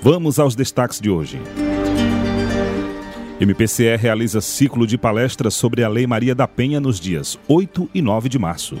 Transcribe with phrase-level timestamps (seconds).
[0.00, 1.40] Vamos aos destaques de hoje.
[3.40, 8.00] MPCE realiza ciclo de palestras sobre a Lei Maria da Penha nos dias 8 e
[8.00, 8.76] 9 de março.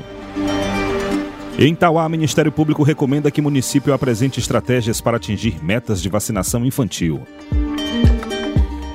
[1.58, 7.20] Em Tauá, Ministério Público recomenda que município apresente estratégias para atingir metas de vacinação infantil.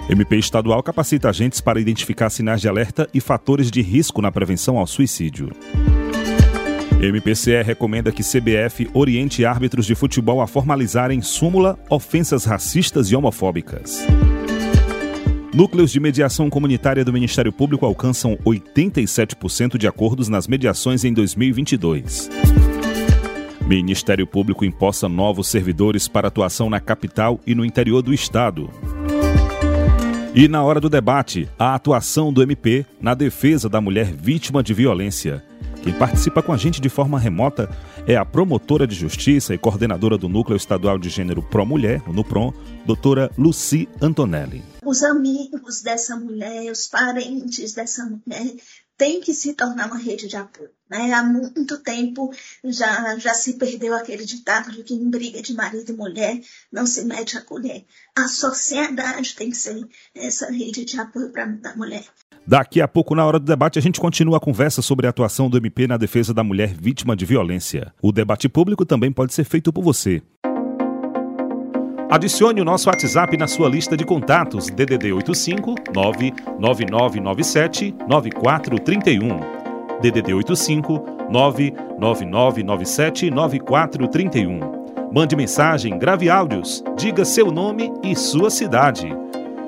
[0.10, 4.78] MP estadual capacita agentes para identificar sinais de alerta e fatores de risco na prevenção
[4.78, 5.50] ao suicídio.
[7.12, 14.06] MPCE recomenda que CBF oriente árbitros de futebol a formalizarem súmula ofensas racistas e homofóbicas.
[15.54, 22.30] Núcleos de mediação comunitária do Ministério Público alcançam 87% de acordos nas mediações em 2022.
[23.68, 28.70] Ministério Público imposta novos servidores para atuação na capital e no interior do estado.
[30.36, 34.74] E na hora do debate, a atuação do MP na defesa da mulher vítima de
[34.74, 35.44] violência.
[35.84, 37.70] Quem participa com a gente de forma remota
[38.08, 42.14] é a promotora de justiça e coordenadora do Núcleo Estadual de Gênero Pro Mulher, o
[42.14, 42.54] NUPROM,
[42.86, 44.64] doutora Luci Antonelli.
[44.86, 48.56] Os amigos dessa mulher, os parentes dessa mulher,
[48.98, 50.70] tem que se tornar uma rede de apoio.
[50.90, 51.12] Né?
[51.12, 55.92] Há muito tempo já, já se perdeu aquele ditado de que em briga de marido
[55.92, 56.40] e mulher
[56.72, 57.86] não se mete a colher.
[58.16, 62.06] A sociedade tem que ser essa rede de apoio para a mulher.
[62.46, 65.50] Daqui a pouco, na hora do debate, a gente continua a conversa sobre a atuação
[65.50, 67.94] do MP na defesa da mulher vítima de violência.
[68.02, 70.22] O debate público também pode ser feito por você.
[72.10, 79.40] Adicione o nosso WhatsApp na sua lista de contatos DDD 85 99997 9431.
[80.02, 81.02] DDD 85
[81.32, 84.60] 99997 9431.
[85.14, 89.08] Mande mensagem, grave áudios, diga seu nome e sua cidade.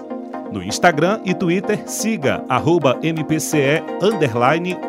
[0.52, 3.82] No Instagram e Twitter, siga arroba MPCE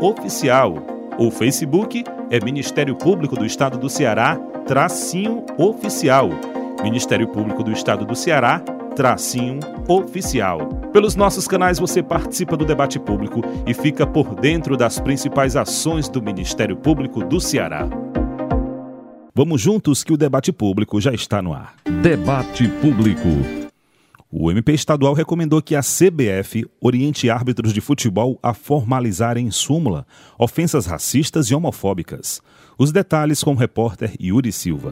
[0.01, 0.73] oficial.
[1.17, 4.35] O Facebook é Ministério Público do Estado do Ceará,
[4.67, 6.29] tracinho oficial.
[6.83, 8.61] Ministério Público do Estado do Ceará,
[8.99, 10.67] tracinho oficial.
[10.91, 16.09] Pelos nossos canais você participa do debate público e fica por dentro das principais ações
[16.09, 17.87] do Ministério Público do Ceará.
[19.33, 21.75] Vamos juntos que o debate público já está no ar.
[22.01, 23.29] Debate Público.
[24.29, 30.05] O MP estadual recomendou que a CBF oriente árbitros de futebol a formalizarem em súmula
[30.37, 32.41] ofensas racistas e homofóbicas.
[32.77, 34.91] Os detalhes com o repórter Yuri Silva.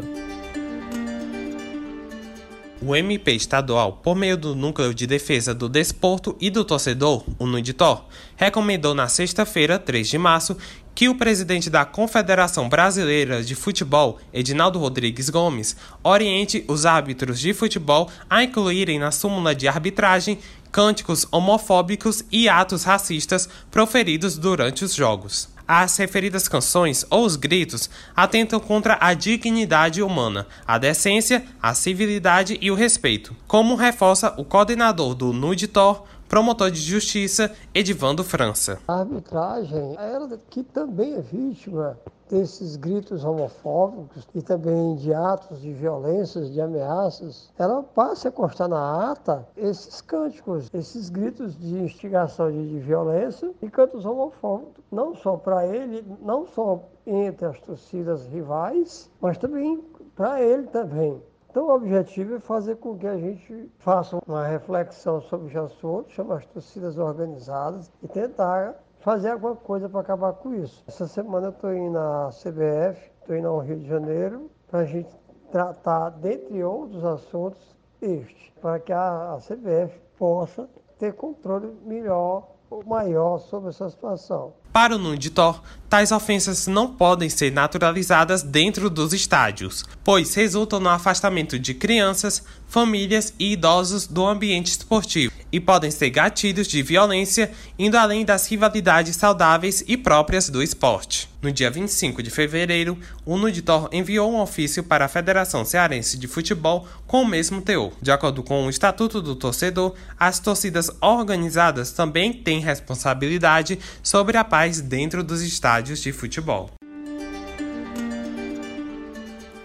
[2.79, 7.47] O MP estadual, por meio do Núcleo de Defesa do Desporto e do Torcedor, o
[7.47, 8.05] NUDITOR,
[8.35, 10.55] recomendou na sexta-feira, 3 de março,
[10.93, 17.51] que o presidente da Confederação Brasileira de Futebol, Edinaldo Rodrigues Gomes, oriente os árbitros de
[17.51, 20.37] futebol a incluírem na súmula de arbitragem
[20.71, 25.56] cânticos homofóbicos e atos racistas proferidos durante os jogos.
[25.67, 32.57] As referidas canções ou os gritos atentam contra a dignidade humana, a decência, a civilidade
[32.61, 38.79] e o respeito, como reforça o coordenador do NUDITOR, promotor de justiça Edivando França.
[38.87, 41.97] A arbitragem, ela que também é vítima
[42.29, 48.67] desses gritos homofóbicos e também de atos de violências, de ameaças, ela passa a constar
[48.67, 55.15] na ata esses cânticos, esses gritos de instigação de, de violência e cantos homofóbicos, não
[55.15, 59.83] só para ele, não só entre as torcidas rivais, mas também
[60.15, 61.21] para ele também.
[61.49, 66.13] Então, o objetivo é fazer com que a gente faça uma reflexão sobre os assuntos,
[66.13, 68.75] chamar as torcidas organizadas e tentar
[69.07, 70.83] fazer alguma coisa para acabar com isso.
[70.85, 74.83] Essa semana eu estou indo na CBF, estou indo ao Rio de Janeiro, para a
[74.83, 75.09] gente
[75.49, 80.69] tratar, dentre outros assuntos, este, para que a CBF possa
[80.99, 84.51] ter controle melhor ou maior sobre essa situação.
[84.77, 90.87] Para o Nunditor, tais ofensas não podem ser naturalizadas dentro dos estádios, pois resultam no
[90.87, 97.51] afastamento de crianças, famílias e idosos do ambiente esportivo e podem ser gatilhos de violência,
[97.79, 101.29] indo além das rivalidades saudáveis e próprias do esporte.
[101.41, 106.27] No dia 25 de fevereiro, o Nuditor enviou um ofício para a Federação Cearense de
[106.27, 107.93] Futebol com o mesmo teor.
[108.01, 114.43] De acordo com o Estatuto do Torcedor, as torcidas organizadas também têm responsabilidade sobre a
[114.43, 116.69] paz dentro dos estádios de futebol.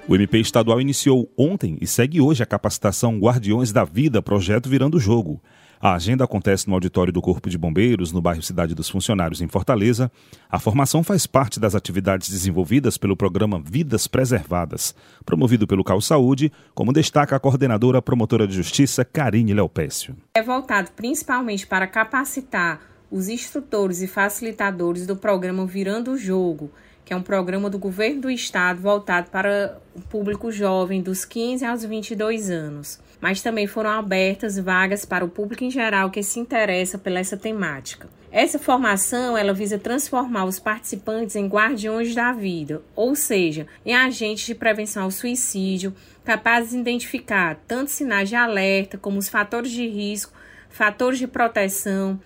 [0.08, 4.96] O MP estadual iniciou ontem e segue hoje a capacitação Guardiões da Vida, projeto Virando
[4.96, 5.40] o Jogo.
[5.80, 9.48] A agenda acontece no auditório do Corpo de Bombeiros, no bairro Cidade dos Funcionários, em
[9.48, 10.12] Fortaleza.
[10.48, 14.94] A formação faz parte das atividades desenvolvidas pelo programa Vidas Preservadas,
[15.24, 20.16] promovido pelo Cal Saúde, como destaca a coordenadora promotora de justiça, Karine Leopécio.
[20.34, 26.72] É voltado principalmente para capacitar os instrutores e facilitadores do programa Virando o Jogo,
[27.04, 31.62] que é um programa do governo do estado voltado para o público jovem dos 15
[31.62, 32.98] aos 22 anos.
[33.20, 37.36] Mas também foram abertas vagas para o público em geral que se interessa pela essa
[37.36, 38.08] temática.
[38.30, 44.46] Essa formação ela visa transformar os participantes em guardiões da vida, ou seja, em agentes
[44.46, 45.94] de prevenção ao suicídio,
[46.24, 50.32] capazes de identificar tanto sinais de alerta como os fatores de risco,
[50.70, 52.18] fatores de proteção,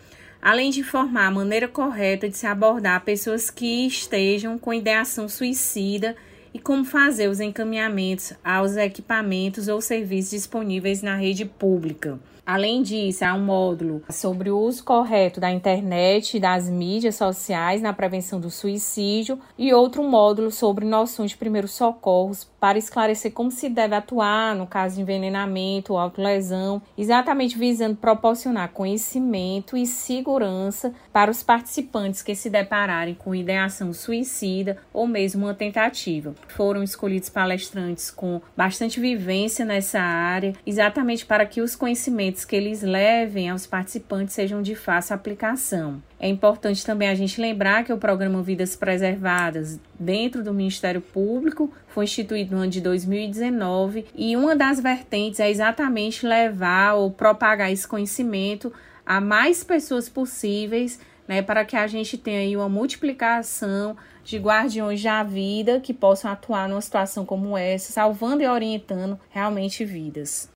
[0.46, 6.14] além de informar a maneira correta de se abordar pessoas que estejam com ideação suicida
[6.54, 12.16] e como fazer os encaminhamentos aos equipamentos ou serviços disponíveis na rede pública.
[12.46, 17.82] Além disso, há um módulo sobre o uso correto da internet e das mídias sociais
[17.82, 23.50] na prevenção do suicídio e outro módulo sobre noções de primeiros socorros para esclarecer como
[23.50, 30.92] se deve atuar no caso de envenenamento ou autolesão, exatamente visando proporcionar conhecimento e segurança
[31.12, 36.34] para os participantes que se depararem com ideação suicida ou mesmo uma tentativa.
[36.48, 42.82] Foram escolhidos palestrantes com bastante vivência nessa área, exatamente para que os conhecimentos que eles
[42.82, 46.02] levem aos participantes sejam de fácil aplicação.
[46.18, 51.70] É importante também a gente lembrar que o programa Vidas Preservadas, dentro do Ministério Público,
[51.88, 57.70] foi instituído no ano de 2019 e uma das vertentes é exatamente levar ou propagar
[57.70, 58.72] esse conhecimento
[59.04, 60.98] a mais pessoas possíveis,
[61.28, 66.30] né, para que a gente tenha aí uma multiplicação de guardiões da vida que possam
[66.30, 70.55] atuar numa situação como essa, salvando e orientando realmente vidas.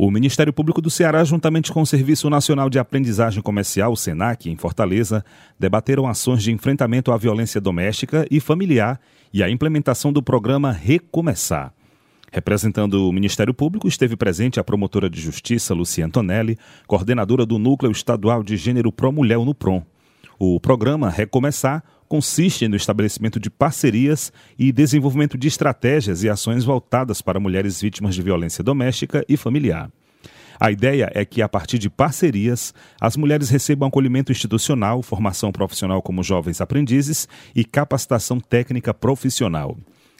[0.00, 4.54] O Ministério Público do Ceará, juntamente com o Serviço Nacional de Aprendizagem Comercial, SENAC, em
[4.54, 5.24] Fortaleza,
[5.58, 9.00] debateram ações de enfrentamento à violência doméstica e familiar
[9.34, 11.74] e a implementação do programa Recomeçar.
[12.30, 16.56] Representando o Ministério Público, esteve presente a promotora de justiça, Lucia Antonelli,
[16.86, 19.82] coordenadora do Núcleo Estadual de Gênero Pro Mulher, no PROM.
[20.38, 27.20] O programa Recomeçar consiste no estabelecimento de parcerias e desenvolvimento de estratégias e ações voltadas
[27.20, 29.90] para mulheres vítimas de violência doméstica e familiar.
[30.60, 36.02] A ideia é que, a partir de parcerias, as mulheres recebam acolhimento institucional, formação profissional
[36.02, 39.76] como jovens aprendizes e capacitação técnica profissional.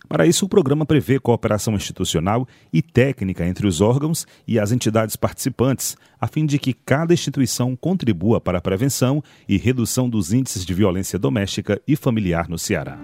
[0.09, 5.17] Para isso, o programa prevê cooperação institucional e técnica entre os órgãos e as entidades
[5.17, 10.65] participantes, a fim de que cada instituição contribua para a prevenção e redução dos índices
[10.65, 12.99] de violência doméstica e familiar no Ceará.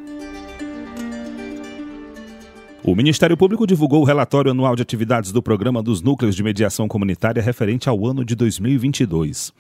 [2.83, 6.89] O Ministério Público divulgou o relatório anual de atividades do Programa dos Núcleos de Mediação
[6.89, 9.53] Comunitária referente ao ano de 2022.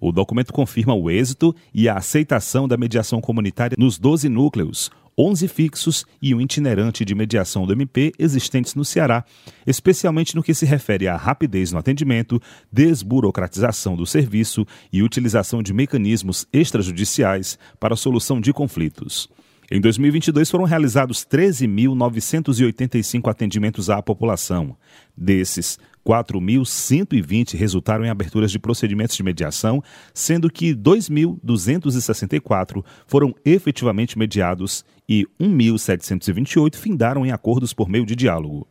[0.00, 4.90] O documento confirma o êxito e a aceitação da mediação comunitária nos 12 núcleos,
[5.20, 9.22] 11 fixos e um itinerante de mediação do MP existentes no Ceará,
[9.66, 12.40] especialmente no que se refere à rapidez no atendimento,
[12.72, 19.28] desburocratização do serviço e utilização de mecanismos extrajudiciais para a solução de conflitos.
[19.70, 24.74] Em 2022 foram realizados 13.985 atendimentos à população.
[25.14, 29.80] Desses, 4.120 resultaram em aberturas de procedimentos de mediação,
[30.14, 38.66] sendo que 2.264 foram efetivamente mediados e 1.728 findaram em acordos por meio de diálogo.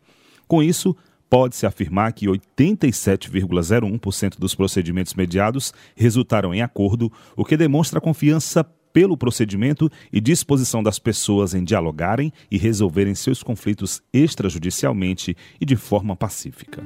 [0.47, 0.95] Com isso,
[1.29, 9.17] pode-se afirmar que 87,01% dos procedimentos mediados resultaram em acordo, o que demonstra confiança pelo
[9.17, 16.15] procedimento e disposição das pessoas em dialogarem e resolverem seus conflitos extrajudicialmente e de forma
[16.15, 16.83] pacífica.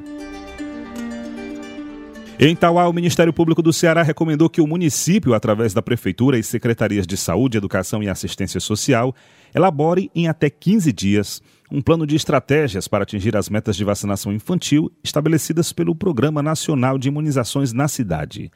[2.39, 6.43] Em Tauá, o Ministério Público do Ceará recomendou que o município, através da Prefeitura e
[6.43, 9.15] secretarias de Saúde, Educação e Assistência Social,
[9.53, 11.41] elabore em até 15 dias
[11.71, 16.97] um plano de estratégias para atingir as metas de vacinação infantil estabelecidas pelo Programa Nacional
[16.97, 18.51] de Imunizações na cidade.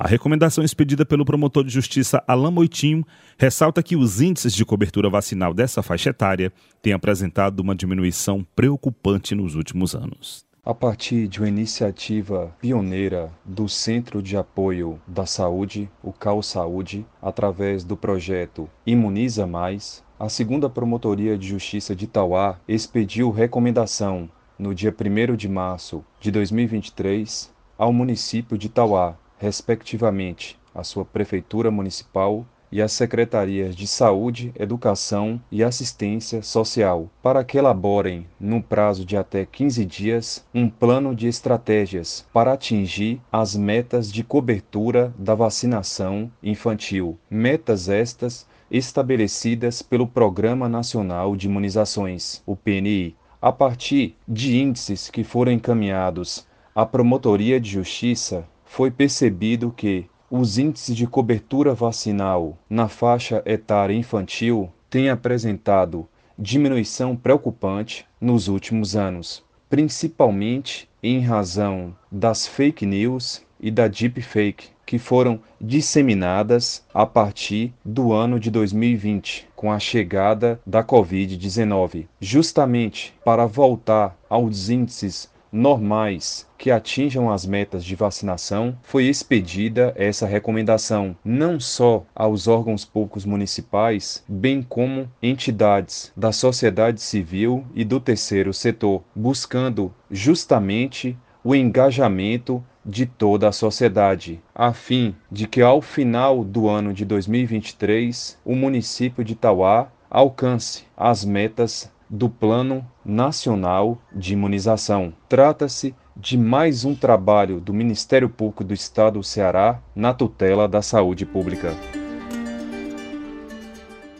[0.00, 3.04] A recomendação expedida pelo promotor de justiça Alain Moitinho
[3.36, 9.34] ressalta que os índices de cobertura vacinal dessa faixa etária têm apresentado uma diminuição preocupante
[9.34, 10.46] nos últimos anos.
[10.64, 17.04] A partir de uma iniciativa pioneira do Centro de Apoio da Saúde, o CAU Saúde,
[17.20, 24.72] através do projeto Imuniza Mais, a segunda Promotoria de Justiça de Itauá expediu recomendação no
[24.72, 32.46] dia 1 de março de 2023 ao município de Itauá respectivamente, a sua prefeitura municipal
[32.70, 39.16] e as secretarias de Saúde, Educação e Assistência Social para que elaborem, no prazo de
[39.16, 46.30] até 15 dias, um plano de estratégias para atingir as metas de cobertura da vacinação
[46.42, 47.18] infantil.
[47.30, 55.24] Metas estas estabelecidas pelo Programa Nacional de Imunizações, o PNI, a partir de índices que
[55.24, 62.86] foram encaminhados à Promotoria de Justiça, foi percebido que os índices de cobertura vacinal na
[62.86, 66.06] faixa etária infantil têm apresentado
[66.38, 74.98] diminuição preocupante nos últimos anos, principalmente em razão das fake news e da deepfake que
[74.98, 83.44] foram disseminadas a partir do ano de 2020, com a chegada da Covid-19, justamente para
[83.44, 91.60] voltar aos índices normais que atinjam as metas de vacinação, foi expedida essa recomendação não
[91.60, 99.02] só aos órgãos públicos municipais, bem como entidades da sociedade civil e do terceiro setor,
[99.14, 106.68] buscando justamente o engajamento de toda a sociedade, a fim de que ao final do
[106.68, 115.12] ano de 2023 o município de Tauá alcance as metas do Plano Nacional de Imunização.
[115.28, 120.82] Trata-se de mais um trabalho do Ministério Público do Estado do Ceará na tutela da
[120.82, 121.76] saúde pública.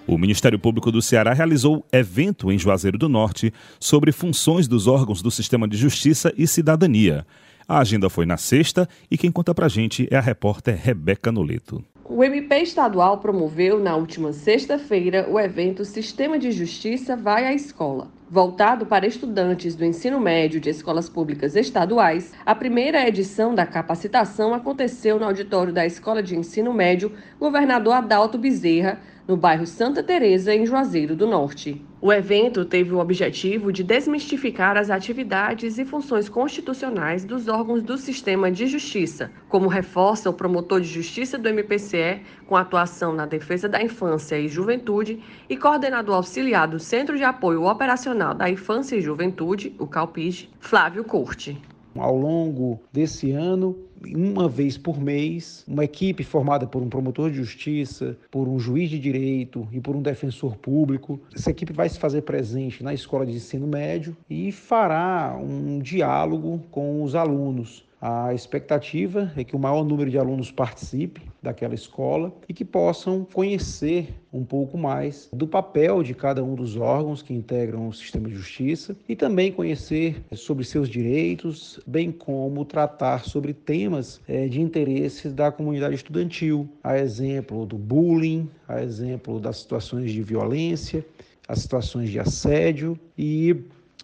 [0.07, 5.21] O Ministério Público do Ceará realizou evento em Juazeiro do Norte sobre funções dos órgãos
[5.21, 7.27] do Sistema de Justiça e Cidadania.
[7.69, 11.85] A agenda foi na sexta e quem conta pra gente é a repórter Rebeca Noleto.
[12.11, 18.09] O MP estadual promoveu na última sexta-feira o evento Sistema de Justiça Vai à Escola.
[18.31, 24.55] Voltado para estudantes do ensino médio de escolas públicas estaduais, a primeira edição da capacitação
[24.55, 30.55] aconteceu no auditório da Escola de Ensino Médio Governador Adalto Bezerra, no bairro Santa Teresa,
[30.55, 31.85] em Juazeiro do Norte.
[32.01, 37.99] O evento teve o objetivo de desmistificar as atividades e funções constitucionais dos órgãos do
[37.99, 43.69] sistema de justiça, como reforça o promotor de justiça do MPCE, com atuação na defesa
[43.69, 45.19] da infância e juventude,
[45.51, 51.03] e coordenador auxiliar do Centro de Apoio Operacional da Infância e Juventude, o CALPIG, Flávio
[51.03, 51.61] Corte.
[51.97, 53.77] Ao longo desse ano,
[54.07, 58.91] uma vez por mês, uma equipe formada por um promotor de justiça, por um juiz
[58.91, 61.21] de direito e por um defensor público.
[61.35, 66.63] Essa equipe vai se fazer presente na escola de ensino médio e fará um diálogo
[66.71, 72.33] com os alunos a expectativa é que o maior número de alunos participe daquela escola
[72.49, 77.35] e que possam conhecer um pouco mais do papel de cada um dos órgãos que
[77.35, 83.53] integram o sistema de justiça e também conhecer sobre seus direitos, bem como tratar sobre
[83.53, 90.13] temas eh, de interesse da comunidade estudantil, a exemplo do bullying, a exemplo das situações
[90.13, 91.05] de violência,
[91.49, 93.57] as situações de assédio e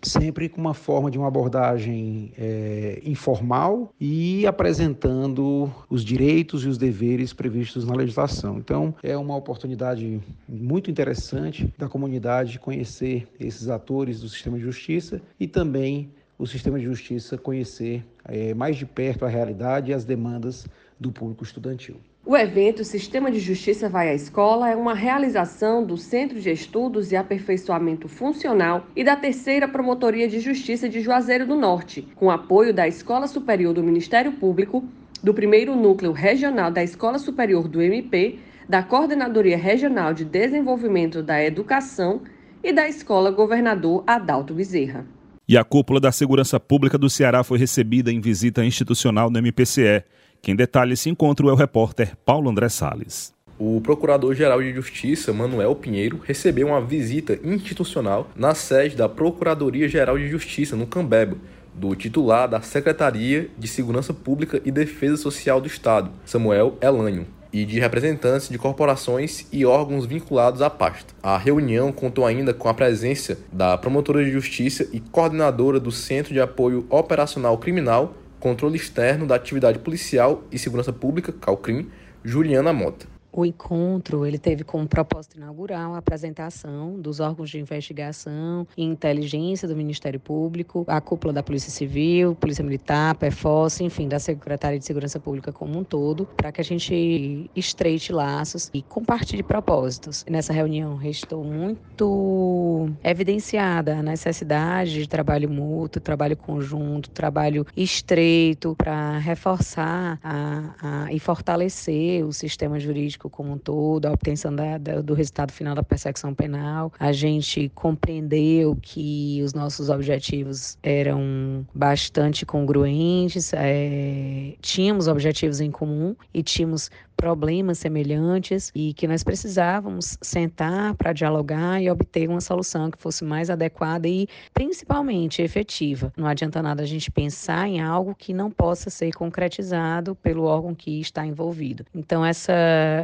[0.03, 6.79] sempre com uma forma de uma abordagem é, informal e apresentando os direitos e os
[6.79, 8.59] deveres previstos na legislação.
[8.59, 15.21] Então, é uma oportunidade muito interessante da comunidade conhecer esses atores do sistema de justiça
[15.39, 20.05] e também o sistema de justiça conhecer é, mais de perto a realidade e as
[20.05, 20.67] demandas
[20.99, 21.97] do público estudantil.
[22.27, 27.13] O evento Sistema de Justiça Vai à Escola é uma realização do Centro de Estudos
[27.13, 32.73] e Aperfeiçoamento Funcional e da Terceira Promotoria de Justiça de Juazeiro do Norte, com apoio
[32.73, 34.83] da Escola Superior do Ministério Público,
[35.23, 41.45] do primeiro núcleo regional da Escola Superior do MP, da Coordenadoria Regional de Desenvolvimento da
[41.45, 42.23] Educação
[42.63, 45.07] e da Escola Governador Adalto Bezerra.
[45.47, 50.03] E a cúpula da Segurança Pública do Ceará foi recebida em visita institucional no MPCE.
[50.41, 53.35] Quem detalha esse encontro é o repórter Paulo André Sales.
[53.59, 60.29] O Procurador-Geral de Justiça, Manuel Pinheiro, recebeu uma visita institucional na sede da Procuradoria-Geral de
[60.29, 61.37] Justiça, no Cambeba,
[61.75, 67.65] do titular da Secretaria de Segurança Pública e Defesa Social do Estado, Samuel Elânio, e
[67.65, 71.15] de representantes de corporações e órgãos vinculados à pasta.
[71.23, 76.35] A reunião contou ainda com a presença da promotora de justiça e coordenadora do Centro
[76.35, 81.89] de Apoio Operacional Criminal Controle Externo da Atividade Policial e Segurança Pública, CALCRIM,
[82.25, 83.14] Juliana Mota.
[83.37, 89.67] O encontro ele teve como propósito inaugural a apresentação dos órgãos de investigação e inteligência
[89.67, 94.85] do Ministério Público, a cúpula da Polícia Civil, Polícia Militar, PFOS, enfim, da Secretaria de
[94.85, 100.25] Segurança Pública como um todo, para que a gente estreite laços e compartilhe propósitos.
[100.31, 109.19] Nessa reunião restou muito evidenciada a necessidade de trabalho mútuo, trabalho conjunto, trabalho estreito para
[109.19, 115.01] reforçar a, a, e fortalecer o sistema jurídico como um todo, a obtenção da, da,
[115.01, 116.93] do resultado final da persecução penal.
[116.99, 126.15] A gente compreendeu que os nossos objetivos eram bastante congruentes, é, tínhamos objetivos em comum
[126.33, 132.91] e tínhamos problemas semelhantes e que nós precisávamos sentar para dialogar e obter uma solução
[132.91, 136.13] que fosse mais adequada e principalmente efetiva.
[136.17, 140.75] Não adianta nada a gente pensar em algo que não possa ser concretizado pelo órgão
[140.75, 141.85] que está envolvido.
[141.95, 142.53] Então essa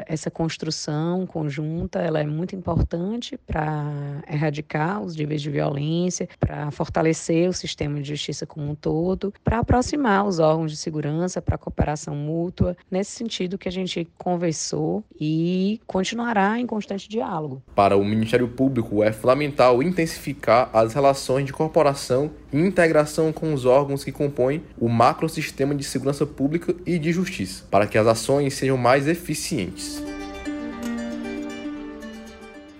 [0.06, 7.48] essa construção conjunta, ela é muito importante para erradicar os níveis de violência, para fortalecer
[7.48, 12.14] o sistema de justiça como um todo, para aproximar os órgãos de segurança para cooperação
[12.14, 17.62] mútua, nesse sentido que a gente gente conversou e continuará em constante diálogo.
[17.74, 23.64] Para o Ministério Público, é fundamental intensificar as relações de corporação e integração com os
[23.64, 28.54] órgãos que compõem o macrosistema de segurança pública e de justiça, para que as ações
[28.54, 30.02] sejam mais eficientes.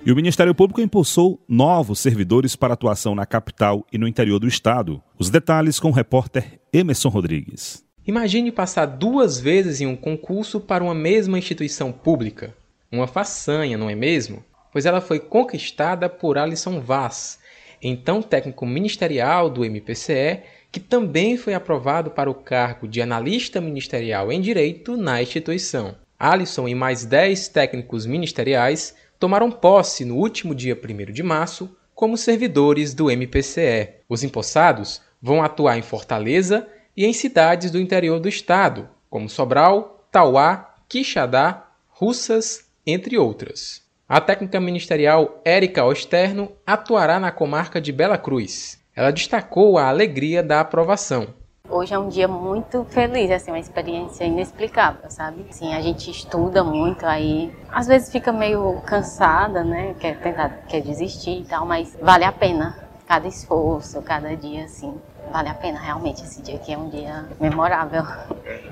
[0.04, 4.48] E o Ministério Público impulsou novos servidores para atuação na capital e no interior do
[4.48, 5.02] estado.
[5.18, 7.84] Os detalhes com o repórter Emerson Rodrigues.
[8.10, 12.52] Imagine passar duas vezes em um concurso para uma mesma instituição pública.
[12.90, 14.44] Uma façanha, não é mesmo?
[14.72, 17.38] Pois ela foi conquistada por Alisson Vaz,
[17.80, 20.40] então técnico ministerial do MPCE,
[20.72, 25.94] que também foi aprovado para o cargo de analista ministerial em direito na instituição.
[26.18, 32.16] Alisson e mais 10 técnicos ministeriais tomaram posse no último dia 1 de março como
[32.16, 34.00] servidores do MPCE.
[34.08, 40.06] Os empossados vão atuar em Fortaleza e em cidades do interior do estado, como Sobral,
[40.10, 43.82] Tauá, Quixadá, Russas, entre outras.
[44.08, 48.80] A técnica ministerial Érica Osterno atuará na comarca de Bela Cruz.
[48.94, 51.28] Ela destacou a alegria da aprovação.
[51.68, 55.46] Hoje é um dia muito feliz, assim, uma experiência inexplicável, sabe?
[55.50, 59.94] Sim, a gente estuda muito aí, às vezes fica meio cansada, né?
[60.00, 62.76] Quer tentar, quer desistir e tal, mas vale a pena
[63.06, 64.94] cada esforço, cada dia, assim
[65.32, 68.02] vale a pena realmente esse dia aqui é um dia memorável.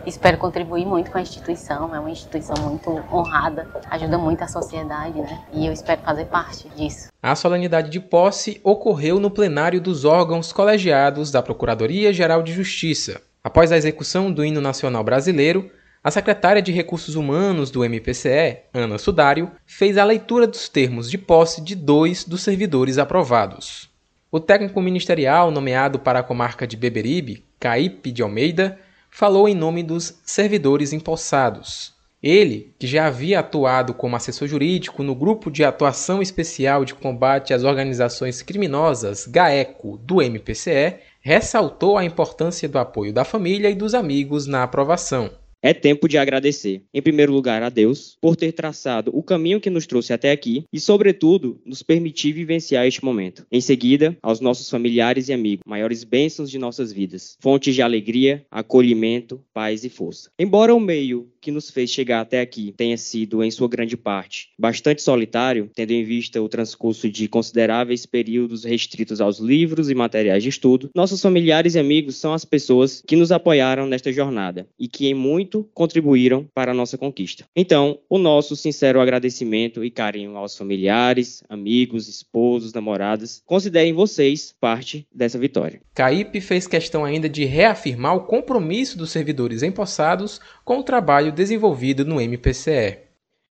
[0.06, 5.20] Espero contribuir muito com a instituição, é uma instituição muito honrada, ajuda muito a sociedade,
[5.20, 5.44] né?
[5.52, 7.08] E eu espero fazer parte disso.
[7.22, 13.20] A solenidade de posse ocorreu no plenário dos órgãos colegiados da Procuradoria-Geral de Justiça.
[13.42, 15.70] Após a execução do hino nacional brasileiro,
[16.02, 21.18] a secretária de Recursos Humanos do MPCE, Ana Sudário, fez a leitura dos termos de
[21.18, 23.87] posse de dois dos servidores aprovados.
[24.30, 28.78] O técnico ministerial nomeado para a comarca de Beberibe, Caípe de Almeida,
[29.10, 31.94] falou em nome dos servidores empossados.
[32.22, 37.54] Ele, que já havia atuado como assessor jurídico no Grupo de Atuação Especial de Combate
[37.54, 43.94] às Organizações Criminosas, GAECO, do MPCE, ressaltou a importância do apoio da família e dos
[43.94, 45.30] amigos na aprovação.
[45.60, 49.68] É tempo de agradecer, em primeiro lugar, a Deus por ter traçado o caminho que
[49.68, 53.44] nos trouxe até aqui e, sobretudo, nos permitir vivenciar este momento.
[53.50, 58.46] Em seguida, aos nossos familiares e amigos, maiores bênçãos de nossas vidas, fontes de alegria,
[58.50, 60.30] acolhimento, paz e força.
[60.38, 64.50] Embora o meio que nos fez chegar até aqui tenha sido, em sua grande parte,
[64.58, 70.42] bastante solitário, tendo em vista o transcurso de consideráveis períodos restritos aos livros e materiais
[70.42, 74.88] de estudo, nossos familiares e amigos são as pessoas que nos apoiaram nesta jornada e
[74.88, 77.44] que, em muito, contribuíram para a nossa conquista.
[77.54, 85.06] Então, o nosso sincero agradecimento e carinho aos familiares, amigos, esposos, namoradas, considerem vocês parte
[85.14, 85.80] dessa vitória.
[85.94, 92.04] Caípe fez questão ainda de reafirmar o compromisso dos servidores empossados com o trabalho desenvolvido
[92.04, 92.98] no MPCE.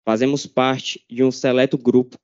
[0.04, 2.18] Fazemos parte de um seleto grupo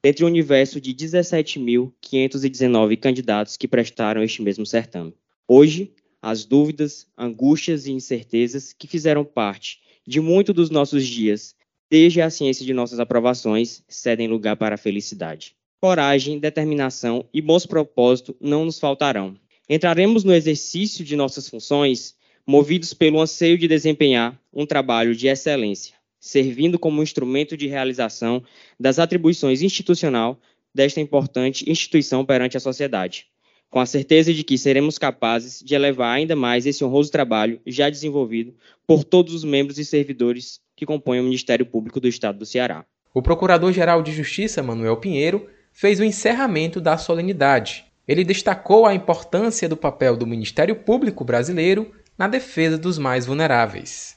[0.00, 5.12] dentre o universo de 17.519 candidatos que prestaram este mesmo certame.
[5.48, 11.56] Hoje, as dúvidas, angústias e incertezas que fizeram parte de muito dos nossos dias,
[11.90, 15.56] desde a ciência de nossas aprovações, cedem lugar para a felicidade.
[15.80, 19.36] Coragem, determinação e bons propósitos não nos faltarão.
[19.68, 22.14] Entraremos no exercício de nossas funções
[22.46, 28.42] movidos pelo anseio de desempenhar um trabalho de excelência, servindo como instrumento de realização
[28.78, 30.38] das atribuições institucional
[30.72, 33.26] desta importante instituição perante a sociedade,
[33.68, 37.90] com a certeza de que seremos capazes de elevar ainda mais esse honroso trabalho já
[37.90, 38.54] desenvolvido
[38.86, 42.84] por todos os membros e servidores que compõem o Ministério Público do Estado do Ceará.
[43.12, 47.86] O Procurador-Geral de Justiça, Manuel Pinheiro, fez o encerramento da solenidade.
[48.06, 54.16] Ele destacou a importância do papel do Ministério Público brasileiro na defesa dos mais vulneráveis.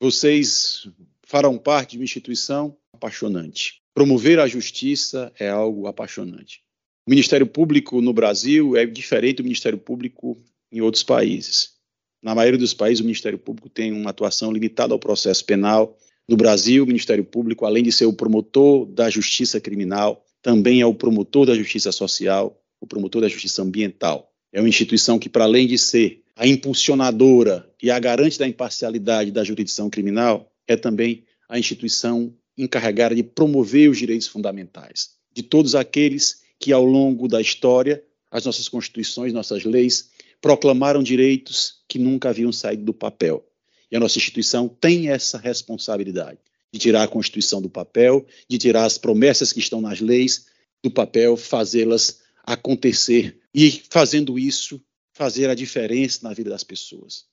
[0.00, 0.88] Vocês
[1.22, 3.80] farão parte de uma instituição apaixonante.
[3.94, 6.62] Promover a justiça é algo apaixonante.
[7.06, 10.36] O Ministério Público no Brasil é diferente do Ministério Público
[10.70, 11.74] em outros países.
[12.22, 15.96] Na maioria dos países, o Ministério Público tem uma atuação limitada ao processo penal,
[16.28, 20.86] No Brasil, o Ministério Público, além de ser o promotor da justiça criminal, também é
[20.86, 24.32] o promotor da justiça social, o promotor da justiça ambiental.
[24.52, 29.30] É uma instituição que, para além de ser a impulsionadora e a garante da imparcialidade
[29.30, 35.74] da jurisdição criminal, é também a instituição encarregada de promover os direitos fundamentais de todos
[35.74, 42.30] aqueles que, ao longo da história, as nossas constituições, nossas leis, proclamaram direitos que nunca
[42.30, 43.46] haviam saído do papel.
[43.90, 46.38] E a nossa instituição tem essa responsabilidade
[46.72, 50.46] de tirar a Constituição do papel, de tirar as promessas que estão nas leis
[50.82, 54.80] do papel, fazê-las acontecer e, fazendo isso,
[55.16, 57.24] fazer a diferença na vida das pessoas.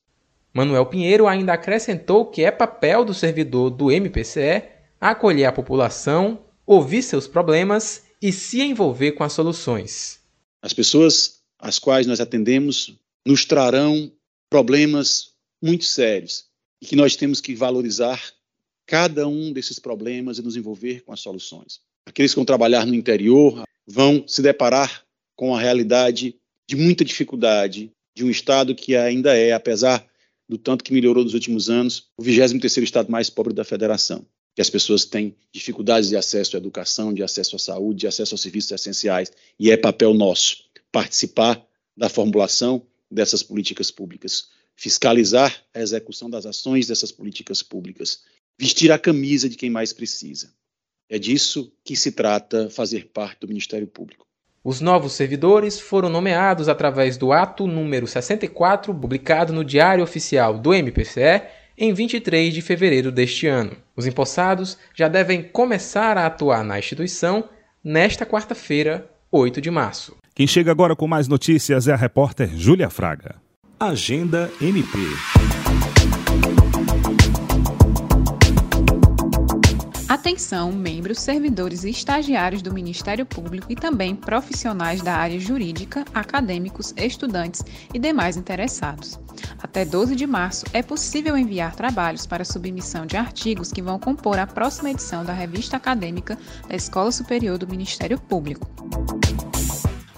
[0.54, 4.64] Manuel Pinheiro ainda acrescentou que é papel do servidor do MPCE
[5.02, 10.22] acolher a população, ouvir seus problemas e se envolver com as soluções.
[10.62, 14.10] As pessoas às quais nós atendemos nos trarão
[14.50, 16.46] problemas muito sérios
[16.82, 18.22] e que nós temos que valorizar
[18.86, 21.82] cada um desses problemas e nos envolver com as soluções.
[22.06, 25.04] Aqueles que vão trabalhar no interior vão se deparar
[25.36, 26.36] com a realidade
[26.68, 30.06] de muita dificuldade de um estado que ainda é, apesar
[30.48, 34.26] do tanto que melhorou nos últimos anos, o 23º estado mais pobre da federação.
[34.56, 38.36] Que as pessoas têm dificuldades de acesso à educação, de acesso à saúde, de acesso
[38.36, 41.66] aos serviços essenciais, e é papel nosso participar
[41.98, 48.22] da formulação dessas políticas públicas, fiscalizar a execução das ações dessas políticas públicas,
[48.60, 50.54] vestir a camisa de quem mais precisa.
[51.10, 54.28] É disso que se trata fazer parte do Ministério Público.
[54.64, 60.74] Os novos servidores foram nomeados através do ato número 64, publicado no Diário Oficial do
[60.74, 61.42] MPCE
[61.78, 63.76] em 23 de fevereiro deste ano.
[63.94, 67.50] Os empossados já devem começar a atuar na instituição
[67.84, 70.16] nesta quarta-feira, 8 de março.
[70.34, 73.36] Quem chega agora com mais notícias é a repórter Júlia Fraga.
[73.78, 74.98] Agenda MP.
[80.14, 86.94] Atenção, membros, servidores e estagiários do Ministério Público e também profissionais da área jurídica, acadêmicos,
[86.96, 89.20] estudantes e demais interessados.
[89.58, 94.38] Até 12 de março é possível enviar trabalhos para submissão de artigos que vão compor
[94.38, 98.70] a próxima edição da revista acadêmica da Escola Superior do Ministério Público.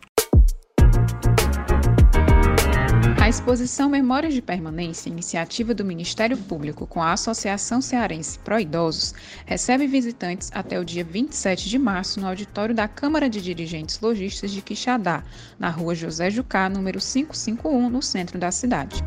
[3.31, 9.13] exposição Memórias de Permanência, iniciativa do Ministério Público com a Associação Cearense Pró Idosos,
[9.45, 14.51] recebe visitantes até o dia 27 de março no auditório da Câmara de Dirigentes Logistas
[14.51, 15.23] de Quixadá,
[15.57, 19.01] na rua José Jucá, número 551, no centro da cidade.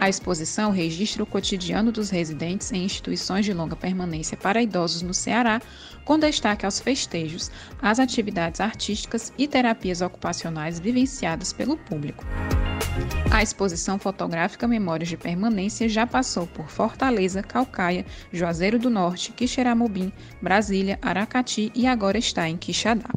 [0.00, 5.14] A exposição registra o cotidiano dos residentes em instituições de longa permanência para idosos no
[5.14, 5.60] Ceará,
[6.04, 12.24] com destaque aos festejos, às atividades artísticas e terapias ocupacionais vivenciadas pelo público.
[13.30, 20.12] A exposição fotográfica Memórias de Permanência já passou por Fortaleza, Calcaia, Juazeiro do Norte, Quixeramobim,
[20.40, 23.08] Brasília, Aracati e agora está em Quixadá.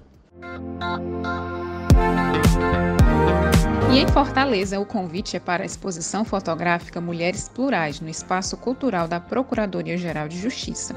[3.97, 9.19] Em Fortaleza, o convite é para a exposição fotográfica Mulheres Plurais no Espaço Cultural da
[9.19, 10.93] Procuradoria-Geral de Justiça.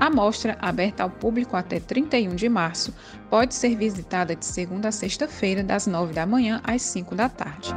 [0.00, 2.94] A mostra, aberta ao público até 31 de março,
[3.28, 7.74] pode ser visitada de segunda a sexta-feira, das 9 da manhã às 5 da tarde.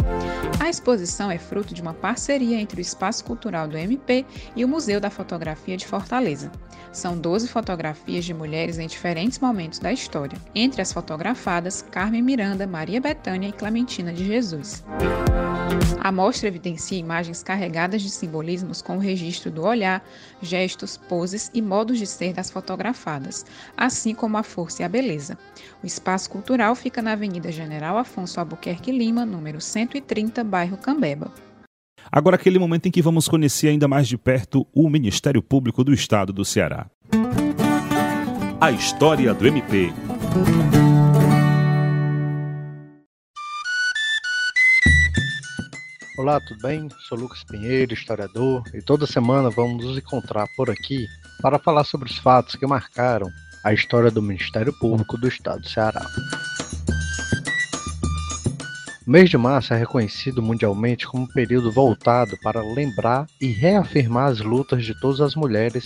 [0.60, 4.24] A exposição é fruto de uma parceria entre o Espaço Cultural do MP
[4.56, 6.52] e o Museu da Fotografia de Fortaleza.
[6.92, 10.38] São 12 fotografias de mulheres em diferentes momentos da história.
[10.54, 14.51] Entre as fotografadas, Carmen Miranda, Maria Bethânia e Clementina de Jesus.
[16.00, 20.04] A mostra evidencia imagens carregadas de simbolismos com o registro do olhar,
[20.42, 23.46] gestos, poses e modos de ser das fotografadas,
[23.78, 25.38] assim como a força e a beleza.
[25.84, 31.32] O espaço cultural fica na Avenida General Afonso Albuquerque Lima, número 130, bairro Cambeba.
[32.12, 35.94] Agora, aquele momento em que vamos conhecer ainda mais de perto o Ministério Público do
[35.94, 36.88] Estado do Ceará.
[38.60, 39.94] A história do MP.
[46.18, 46.90] Olá, tudo bem?
[47.08, 51.08] Sou Lucas Pinheiro, historiador, e toda semana vamos nos encontrar por aqui
[51.42, 53.28] para falar sobre os fatos que marcaram
[53.64, 56.06] a história do Ministério Público do Estado do Ceará.
[59.08, 64.32] O mês de março é reconhecido mundialmente como um período voltado para lembrar e reafirmar
[64.32, 65.86] as lutas de todas as mulheres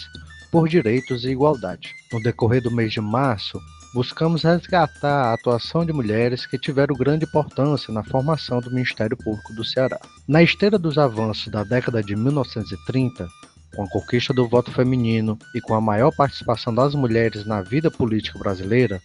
[0.51, 1.93] por direitos e igualdade.
[2.11, 3.59] No decorrer do mês de março,
[3.95, 9.53] buscamos resgatar a atuação de mulheres que tiveram grande importância na formação do Ministério Público
[9.53, 9.97] do Ceará.
[10.27, 13.25] Na esteira dos avanços da década de 1930,
[13.73, 17.89] com a conquista do voto feminino e com a maior participação das mulheres na vida
[17.89, 19.01] política brasileira,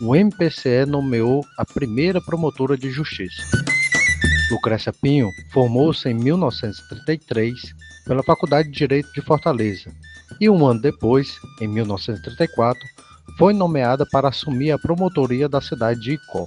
[0.00, 3.40] o MPCE nomeou a primeira promotora de justiça.
[4.50, 7.54] Lucrécia Pinho formou-se em 1933
[8.04, 9.92] pela Faculdade de Direito de Fortaleza
[10.40, 12.82] e um ano depois, em 1934,
[13.38, 16.46] foi nomeada para assumir a promotoria da cidade de Icó.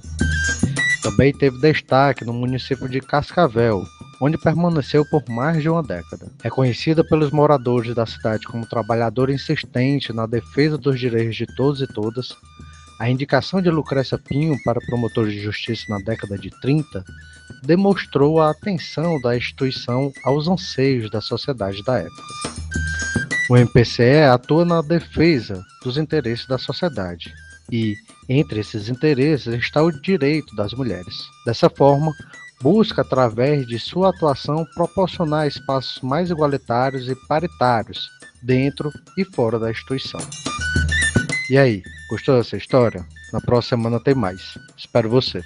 [1.02, 3.86] Também teve destaque no município de Cascavel,
[4.22, 6.28] onde permaneceu por mais de uma década.
[6.44, 11.88] Reconhecida pelos moradores da cidade como trabalhadora insistente na defesa dos direitos de todos e
[11.88, 12.36] todas,
[13.00, 17.06] a indicação de Lucrécia Pinho para promotor de justiça na década de 30
[17.64, 22.24] demonstrou a atenção da instituição aos anseios da sociedade da época.
[23.50, 27.34] O MPCE atua na defesa dos interesses da sociedade
[27.72, 27.96] e,
[28.28, 31.16] entre esses interesses, está o direito das mulheres.
[31.46, 32.12] Dessa forma,
[32.62, 38.10] busca, através de sua atuação, proporcionar espaços mais igualitários e paritários
[38.44, 40.20] dentro e fora da instituição.
[41.50, 43.06] E aí, gostou dessa história?
[43.32, 44.58] Na próxima semana tem mais.
[44.78, 45.42] Espero você.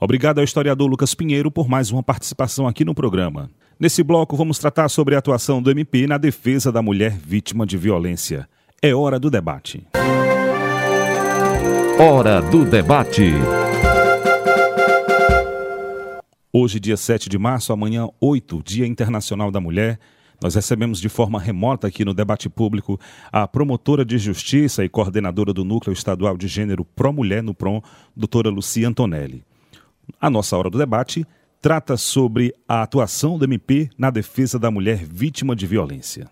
[0.00, 3.50] Obrigado ao historiador Lucas Pinheiro por mais uma participação aqui no programa.
[3.82, 7.76] Nesse bloco, vamos tratar sobre a atuação do MP na defesa da mulher vítima de
[7.76, 8.48] violência.
[8.80, 9.84] É hora do debate.
[11.98, 13.32] Hora do debate.
[16.52, 19.98] Hoje, dia 7 de março, amanhã 8, Dia Internacional da Mulher,
[20.40, 23.00] nós recebemos de forma remota aqui no debate público
[23.32, 27.82] a promotora de justiça e coordenadora do Núcleo Estadual de Gênero Pro Mulher no PROM,
[28.14, 29.42] doutora Lucia Antonelli.
[30.20, 31.26] A nossa hora do debate
[31.62, 36.28] trata sobre a atuação do MP na defesa da mulher vítima de violência.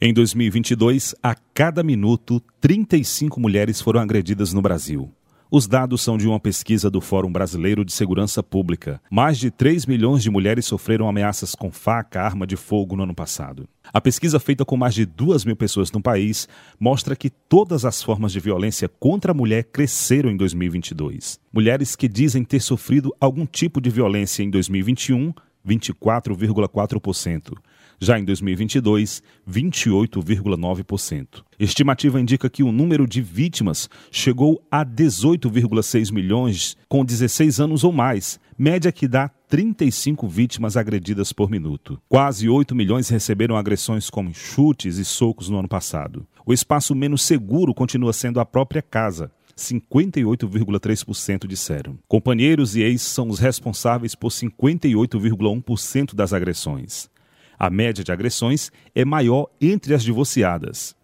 [0.00, 5.08] Em 2022, a cada minuto, 35 mulheres foram agredidas no Brasil.
[5.52, 9.02] Os dados são de uma pesquisa do Fórum Brasileiro de Segurança Pública.
[9.10, 13.14] Mais de 3 milhões de mulheres sofreram ameaças com faca, arma de fogo no ano
[13.16, 13.68] passado.
[13.92, 16.46] A pesquisa feita com mais de 2 mil pessoas no país
[16.78, 21.40] mostra que todas as formas de violência contra a mulher cresceram em 2022.
[21.52, 25.32] Mulheres que dizem ter sofrido algum tipo de violência em 2021,
[25.66, 27.54] 24,4%.
[28.02, 31.42] Já em 2022, 28,9%.
[31.58, 37.92] Estimativa indica que o número de vítimas chegou a 18,6 milhões com 16 anos ou
[37.92, 42.00] mais, média que dá 35 vítimas agredidas por minuto.
[42.08, 46.26] Quase 8 milhões receberam agressões como chutes e socos no ano passado.
[46.46, 51.98] O espaço menos seguro continua sendo a própria casa, 58,3% disseram.
[52.08, 57.10] Companheiros e ex são os responsáveis por 58,1% das agressões.
[57.60, 60.96] A média de agressões é maior entre as divorciadas.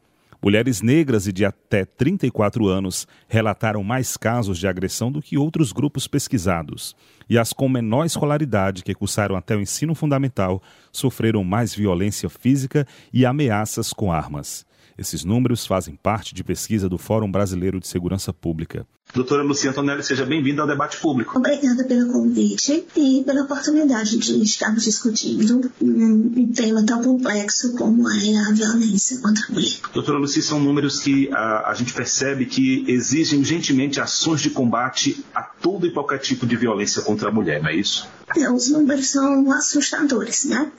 [0.42, 5.71] Mulheres negras e de até 34 anos relataram mais casos de agressão do que outros
[5.71, 6.97] grupos pesquisados.
[7.29, 12.87] E as com menor escolaridade, que cursaram até o ensino fundamental, sofreram mais violência física
[13.12, 14.64] e ameaças com armas.
[14.97, 18.87] Esses números fazem parte de pesquisa do Fórum Brasileiro de Segurança Pública.
[19.14, 21.38] Doutora Lucia Antonelli, seja bem-vinda ao debate público.
[21.38, 28.37] Obrigada pelo convite e pela oportunidade de estarmos discutindo um tema tão complexo como é
[28.37, 29.79] a violência contra a mulher.
[29.95, 35.25] Doutora Lucia, são números que a, a gente percebe que exigem urgentemente ações de combate
[35.35, 38.07] a todo e qualquer tipo de violência contra a mulher, não é isso?
[38.37, 40.71] É, os números são assustadores, né?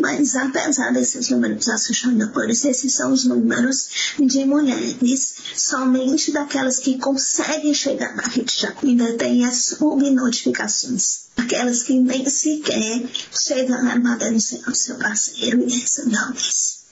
[0.00, 7.72] Mas apesar desses números assustadores, esses são os números de mulheres somente daquelas que conseguem
[7.76, 11.26] chegar na rede de ainda tem as subnotificações.
[11.36, 16.86] Aquelas que nem sequer chegam a denunciar o seu parceiro e essa violência.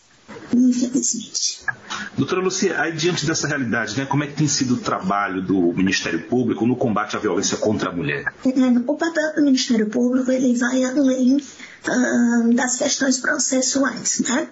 [0.55, 1.61] Infelizmente.
[2.17, 5.73] Doutora Lucia, aí diante dessa realidade, né, como é que tem sido o trabalho do
[5.75, 8.25] Ministério Público no combate à violência contra a mulher?
[8.45, 14.49] É, o papel do Ministério Público ele vai além uh, das questões processuais, né?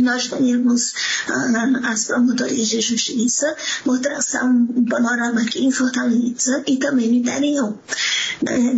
[0.00, 6.78] Nós ah, as promotorias de justiça, vou traçar um, um, panorama aqui em Fortaleza e
[6.78, 7.78] também no interior.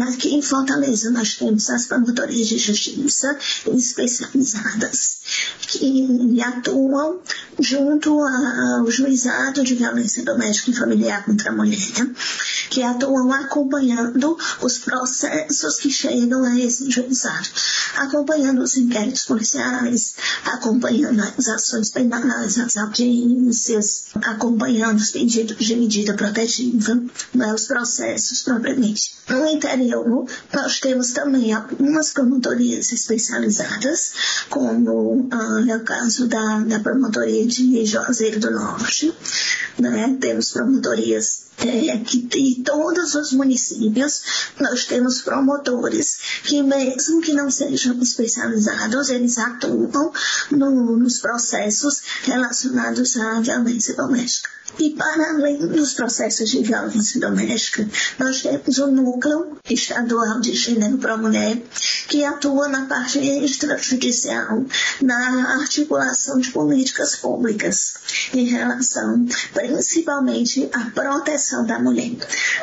[0.09, 3.38] Aqui em Fortaleza nós temos as promotorias de justiça
[3.74, 5.18] especializadas
[5.68, 7.20] que atuam
[7.61, 11.79] junto ao juizado de violência doméstica e familiar contra a mulher,
[12.75, 17.49] que atuam acompanhando os processos que chegam a esse juizado,
[17.99, 26.15] acompanhando os inquéritos policiais, acompanhando as ações penais, as audiências, acompanhando os pedidos de medida
[26.15, 27.01] protetiva,
[27.33, 29.13] né, os processos propriamente.
[29.29, 36.81] No interior, nós temos também algumas promotorias especializadas, como ah, é o caso da, da
[36.81, 39.15] promotoria de Juazeiro do Norte,
[39.79, 40.17] né?
[40.21, 44.22] temos promotorias é, que em todos os municípios
[44.59, 50.12] nós temos promotores que mesmo que não sejam especializados, eles atuam
[50.50, 54.55] no, nos processos relacionados à violência doméstica.
[54.79, 60.98] E para além dos processos de violência doméstica, nós temos o núcleo estadual de gênero
[60.98, 61.62] para a mulher,
[62.09, 64.64] que atua na parte extrajudicial,
[65.00, 67.94] na articulação de políticas públicas
[68.33, 72.16] em relação principalmente à proteção da mulher.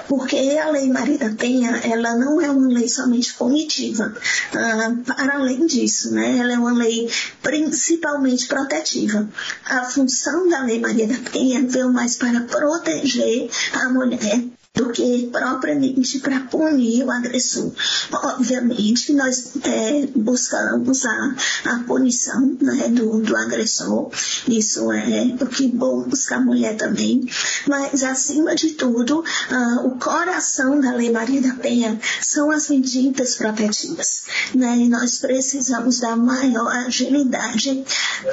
[0.08, 4.14] Porque a Lei Maria da Penha, ela não é uma lei somente punitiva.
[4.54, 7.10] Ah, para além disso, né, ela é uma lei
[7.42, 9.28] principalmente protetiva.
[9.66, 15.30] A função da Lei Maria da Penha veio mais para proteger a mulher do que
[15.32, 17.74] propriamente para punir o agressor.
[18.12, 24.10] Obviamente, nós é, buscamos a, a punição né, do, do agressor,
[24.48, 27.22] isso é o que busca a mulher também,
[27.68, 33.36] mas acima de tudo, uh, o coração da Lei Maria da Penha são as medidas
[33.36, 34.24] protetivas.
[34.56, 34.78] Né?
[34.78, 37.84] E nós precisamos da maior agilidade,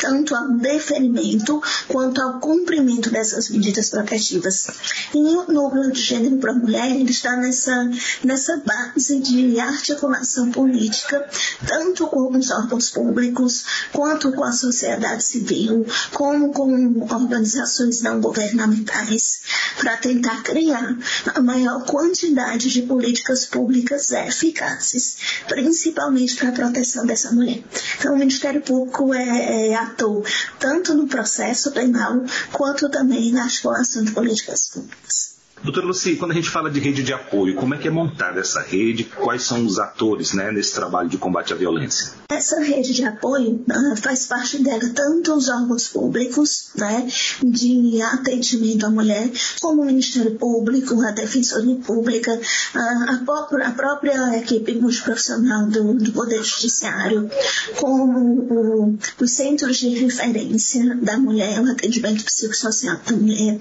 [0.01, 4.68] tanto ao deferimento quanto ao cumprimento dessas medidas protetivas.
[5.12, 7.91] E o núcleo de gênero para a mulher, ele está nessa,
[8.23, 11.27] nessa base de articulação política,
[11.67, 19.41] tanto com os órgãos públicos, quanto com a sociedade civil, como com organizações não governamentais,
[19.79, 20.97] para tentar criar
[21.35, 25.17] a maior quantidade de políticas públicas eficazes,
[25.49, 27.62] principalmente para a proteção dessa mulher.
[27.99, 30.25] Então, o Ministério Público é, é ator
[30.59, 35.38] tanto no processo penal, quanto também na articulação de políticas públicas.
[35.62, 38.40] Doutora Luci, quando a gente fala de rede de apoio, como é que é montada
[38.40, 39.05] essa rede?
[39.05, 42.12] Quais são os atores né, nesse trabalho de combate à violência?
[42.29, 47.09] Essa rede de apoio uh, faz parte dela tanto os órgãos públicos né,
[47.42, 52.38] de atendimento à mulher, como o Ministério Público, a Defensoria Pública,
[52.75, 57.29] a, própria, a, própria, equipe multiprofissional do, do Poder Judiciário,
[57.77, 63.59] como o, os centros de referência da mulher, o atendimento psicossocial da mulher,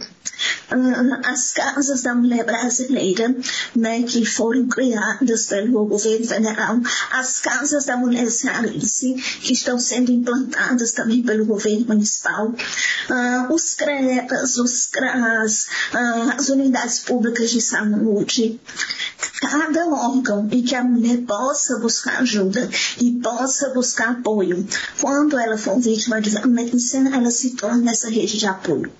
[0.71, 3.33] uh, as casas casas da mulher brasileira,
[3.75, 6.79] né, que foram criadas pelo governo federal,
[7.11, 13.73] as casas da mulher cearense, que estão sendo implantadas também pelo governo municipal, uh, os
[13.73, 18.59] CREAS, os CRAS, uh, as unidades públicas de saúde,
[19.39, 22.69] cada órgão em que a mulher possa buscar ajuda
[22.99, 24.67] e possa buscar apoio.
[24.99, 28.91] Quando ela for vítima de violência, ela se torna essa rede de apoio.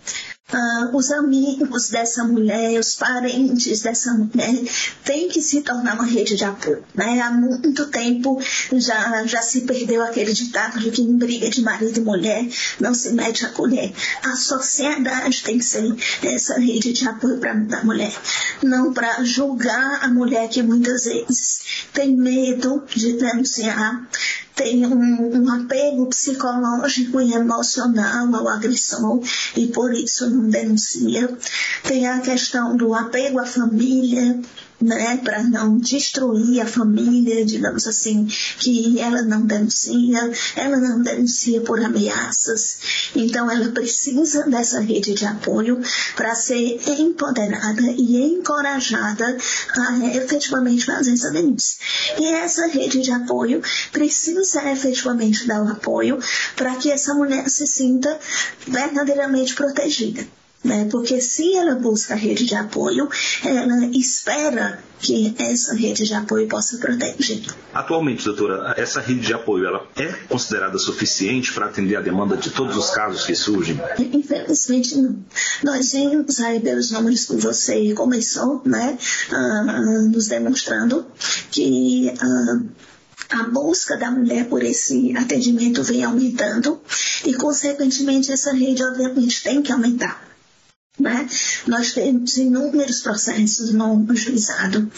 [0.50, 4.64] Uh, os amigos dessa mulher, os parentes dessa mulher,
[5.04, 6.86] têm que se tornar uma rede de apoio.
[6.96, 7.20] Né?
[7.20, 12.00] Há muito tempo já, já se perdeu aquele ditado de que em briga de marido
[12.00, 12.48] e mulher
[12.80, 13.92] não se mete a colher.
[14.24, 18.16] A sociedade tem que ser essa rede de apoio para a mulher,
[18.64, 21.60] não para julgar a mulher que muitas vezes
[21.94, 24.08] tem medo de denunciar,
[24.56, 29.22] tem um, um, apego psicológico e emocional ao agressor
[29.56, 31.30] e por isso não denuncia.
[31.84, 34.40] Tem a questão do apego à família,
[34.80, 38.28] né, para não destruir a família, digamos assim,
[38.60, 42.78] que ela não denuncia, ela não denuncia por ameaças.
[43.16, 45.82] Então ela precisa dessa rede de apoio
[46.16, 49.38] para ser empoderada e encorajada
[49.76, 51.80] a efetivamente fazer essa denúncia.
[52.20, 53.62] E essa rede de apoio
[53.92, 56.20] precisa efetivamente dar o apoio
[56.56, 58.20] para que essa mulher se sinta
[58.68, 60.28] verdadeiramente protegida
[60.64, 60.88] né?
[60.92, 63.08] Porque se ela busca a rede de apoio,
[63.44, 67.44] ela espera que essa rede de apoio possa proteger.
[67.74, 72.50] Atualmente, doutora, essa rede de apoio ela é considerada suficiente para atender a demanda de
[72.50, 73.80] todos os casos que surgem?
[74.12, 75.18] Infelizmente não.
[75.64, 78.98] Nós vimos aí pelos números que você começou, né,
[79.32, 81.06] uh, nos demonstrando
[81.52, 82.68] que uh,
[83.30, 86.80] a busca da mulher por esse atendimento vem aumentando
[87.26, 90.28] e, consequentemente, essa rede, obviamente, tem que aumentar.
[91.00, 91.28] Né?
[91.68, 94.92] Nós temos inúmeros processos no, juizado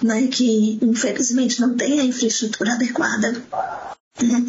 [0.00, 3.42] né, que, infelizmente, não têm a infraestrutura adequada
[4.22, 4.44] Né?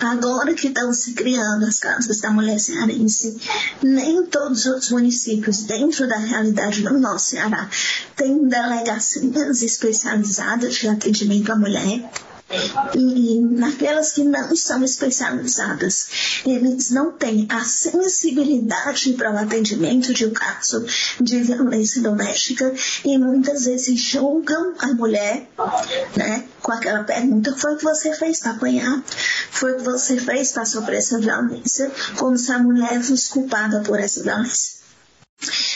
[0.00, 3.36] Agora que estão se criando as casas da mulher cearense,
[3.82, 7.68] nem todos os municípios dentro da realidade do nosso Ceará
[8.16, 12.08] têm delegacias especializadas de atendimento à mulher
[12.94, 20.26] e naquelas que não são especializadas, eles não têm a sensibilidade para o atendimento de
[20.26, 20.84] um caso
[21.20, 22.72] de violência doméstica
[23.04, 25.48] e muitas vezes julgam a mulher,
[26.16, 29.02] né, com aquela pergunta: foi o que você fez para apanhar?
[29.50, 31.90] Foi o que você fez para sofrer essa violência?
[32.16, 34.77] Como se a mulher fosse culpada por essa violência.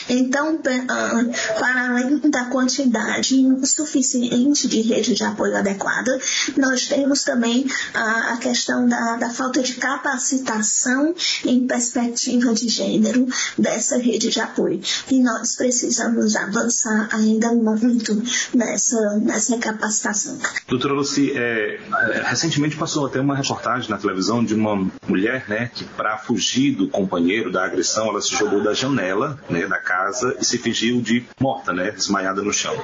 [0.08, 1.24] Então, ah,
[1.58, 6.18] para além da quantidade insuficiente de rede de apoio adequada,
[6.56, 13.26] nós temos também a questão da, da falta de capacitação em perspectiva de gênero
[13.56, 14.80] dessa rede de apoio.
[15.10, 18.20] E nós precisamos avançar ainda muito
[18.54, 20.38] nessa, nessa capacitação.
[20.68, 21.80] Doutora Luci, é,
[22.10, 26.74] é, recentemente passou até uma reportagem na televisão de uma mulher né, que, para fugir
[26.74, 29.91] do companheiro, da agressão, ela se jogou da janela né, da casa
[30.38, 32.74] e se fingiu de morta, né, desmaiada no chão.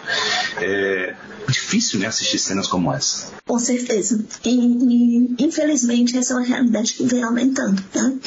[0.56, 1.14] É
[1.48, 3.32] difícil né, assistir cenas como essa.
[3.46, 4.22] Com certeza.
[4.44, 7.82] E, e, infelizmente essa é uma realidade que vem aumentando.
[7.94, 8.18] Né?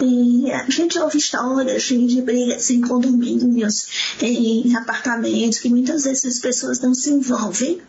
[0.00, 6.24] E a gente ouve histórias de, de brigas em condomínios, em apartamentos, que muitas vezes
[6.24, 7.80] as pessoas não se envolvem,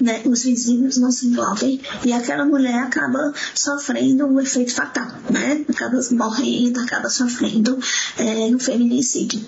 [0.00, 0.22] né?
[0.24, 5.64] os vizinhos não se envolvem, e aquela mulher acaba sofrendo um efeito fatal, né?
[5.68, 7.78] acaba morrendo, acaba sofrendo
[8.18, 9.42] é, um feminicídio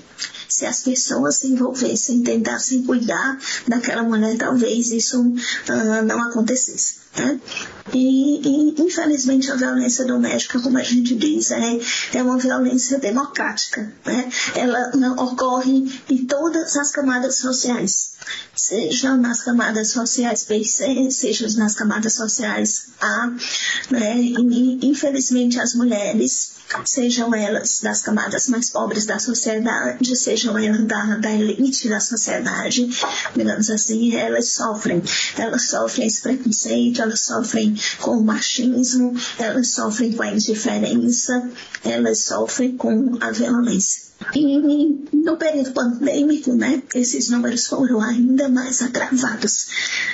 [0.49, 7.04] se as pessoas se envolvessem, tentassem cuidar daquela mulher, talvez isso uh, não acontecesse.
[7.93, 11.79] E, e, infelizmente, a violência doméstica, como a gente diz, é,
[12.15, 13.93] é uma violência democrática.
[14.05, 14.29] Né?
[14.55, 14.91] Ela
[15.23, 18.15] ocorre em todas as camadas sociais,
[18.55, 23.31] seja nas camadas sociais B e C, seja nas camadas sociais A.
[23.91, 24.17] Né?
[24.19, 26.55] E, infelizmente, as mulheres
[26.85, 32.89] sejam elas das camadas mais pobres da sociedade, sejam elas da, da elite da sociedade,
[33.37, 35.03] digamos assim, elas sofrem,
[35.37, 41.51] elas sofrem esse preconceito, elas sofrem com o machismo, elas sofrem com a indiferença,
[41.85, 44.14] elas sofrem com a violência.
[44.35, 49.67] E no período pandêmico, né, esses números foram ainda mais agravados,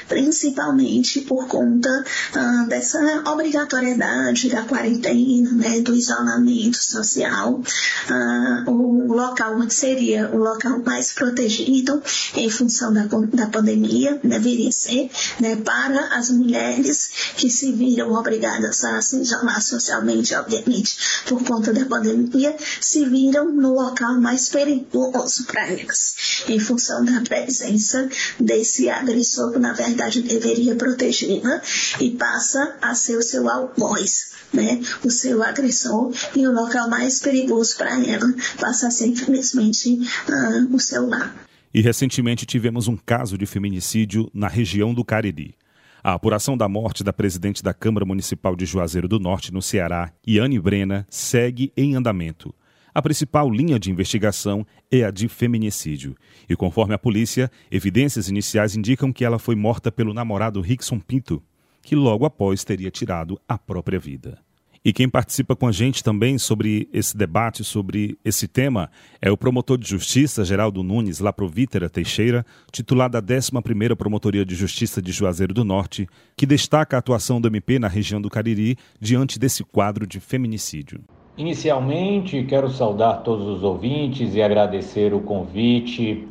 [0.09, 2.05] principalmente por conta
[2.35, 7.61] ah, dessa obrigatoriedade da quarentena, né, do isolamento social,
[8.09, 12.03] ah, o local onde seria o local mais protegido
[12.35, 18.85] em função da, da pandemia deveria ser né, para as mulheres que se viram obrigadas
[18.85, 24.49] a se isolar socialmente, obviamente, por conta da pandemia, se viram no local local mais
[24.49, 31.61] perigoso para elas, em função da presença desse agressor que, na verdade, deveria protegê-la
[32.01, 34.31] e passa a ser o seu algoz.
[34.53, 39.91] Né, o seu agressor e o local mais perigoso para ela passa a ser, infelizmente,
[39.95, 41.33] uh, o seu lar.
[41.73, 45.55] E recentemente tivemos um caso de feminicídio na região do Cariri.
[46.03, 50.13] A apuração da morte da presidente da Câmara Municipal de Juazeiro do Norte, no Ceará,
[50.27, 52.53] Iane Brena, segue em andamento.
[52.95, 56.17] A principal linha de investigação é a de feminicídio.
[56.49, 61.43] E conforme a polícia, evidências iniciais indicam que ela foi morta pelo namorado Rickson Pinto,
[61.83, 64.39] que logo após teria tirado a própria vida.
[64.83, 69.37] E quem participa com a gente também sobre esse debate, sobre esse tema, é o
[69.37, 75.53] promotor de justiça, Geraldo Nunes Laprovítera Teixeira, titular da 11ª Promotoria de Justiça de Juazeiro
[75.53, 80.07] do Norte, que destaca a atuação do MP na região do Cariri diante desse quadro
[80.07, 81.05] de feminicídio.
[81.41, 86.29] Inicialmente, quero saudar todos os ouvintes e agradecer o convite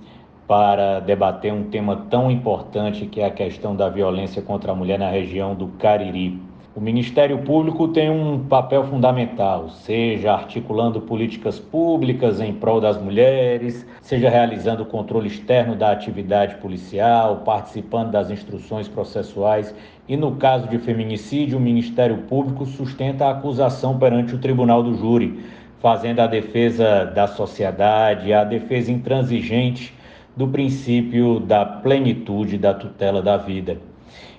[0.48, 5.00] para debater um tema tão importante que é a questão da violência contra a mulher
[5.00, 6.40] na região do Cariri.
[6.76, 13.88] O Ministério Público tem um papel fundamental, seja articulando políticas públicas em prol das mulheres,
[14.04, 19.74] seja realizando o controle externo da atividade policial, participando das instruções processuais
[20.10, 24.96] e, no caso de feminicídio, o Ministério Público sustenta a acusação perante o Tribunal do
[24.96, 25.40] Júri,
[25.80, 29.94] fazendo a defesa da sociedade, a defesa intransigente
[30.36, 33.78] do princípio da plenitude da tutela da vida.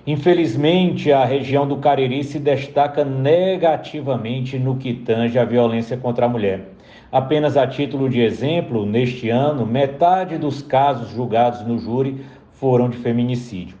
[0.05, 6.29] Infelizmente, a região do Cariri se destaca negativamente no que tange a violência contra a
[6.29, 6.73] mulher.
[7.09, 12.97] Apenas a título de exemplo, neste ano, metade dos casos julgados no júri foram de
[12.97, 13.80] feminicídio.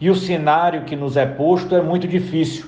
[0.00, 2.66] E o cenário que nos é posto é muito difícil.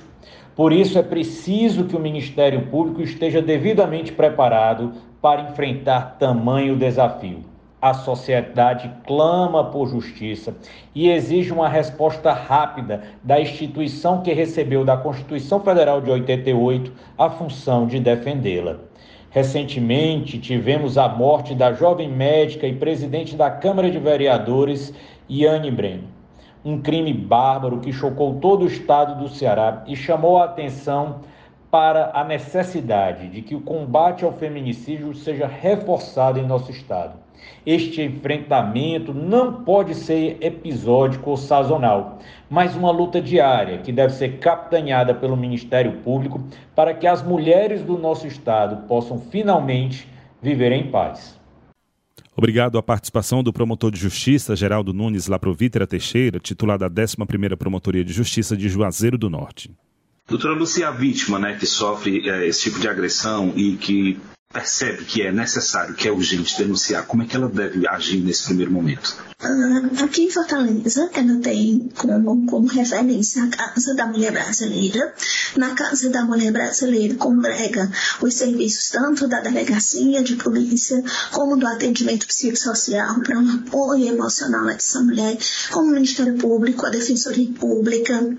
[0.55, 7.39] Por isso é preciso que o Ministério Público esteja devidamente preparado para enfrentar tamanho desafio.
[7.81, 10.55] A sociedade clama por justiça
[10.93, 17.29] e exige uma resposta rápida da instituição que recebeu da Constituição Federal de 88 a
[17.29, 18.77] função de defendê-la.
[19.31, 24.93] Recentemente, tivemos a morte da jovem médica e presidente da Câmara de Vereadores,
[25.29, 26.12] Yane Breno.
[26.65, 31.21] Um crime bárbaro que chocou todo o estado do Ceará e chamou a atenção
[31.69, 37.13] para a necessidade de que o combate ao feminicídio seja reforçado em nosso estado.
[37.65, 44.37] Este enfrentamento não pode ser episódico ou sazonal, mas uma luta diária que deve ser
[44.39, 46.41] capitaneada pelo Ministério Público
[46.75, 50.07] para que as mulheres do nosso estado possam finalmente
[50.41, 51.42] viver em paz.
[52.35, 58.03] Obrigado à participação do promotor de justiça, Geraldo Nunes Laprovítera Teixeira, titular da 11ª Promotoria
[58.03, 59.71] de Justiça de Juazeiro do Norte.
[60.27, 64.19] Doutora Lucia, a vítima né, que sofre é, esse tipo de agressão e que
[64.53, 68.43] percebe que é necessário, que é urgente denunciar, como é que ela deve agir nesse
[68.45, 69.17] primeiro momento?
[69.41, 75.13] Uh, aqui em Fortaleza, ela tem como, como referência a Casa da Mulher Brasileira.
[75.57, 77.91] Na Casa da Mulher Brasileira congrega
[78.21, 84.67] os serviços tanto da delegacia de polícia, como do atendimento psicossocial para um apoio emocional
[84.67, 85.37] a essa mulher,
[85.71, 88.37] como o Ministério Público, a Defensoria Pública,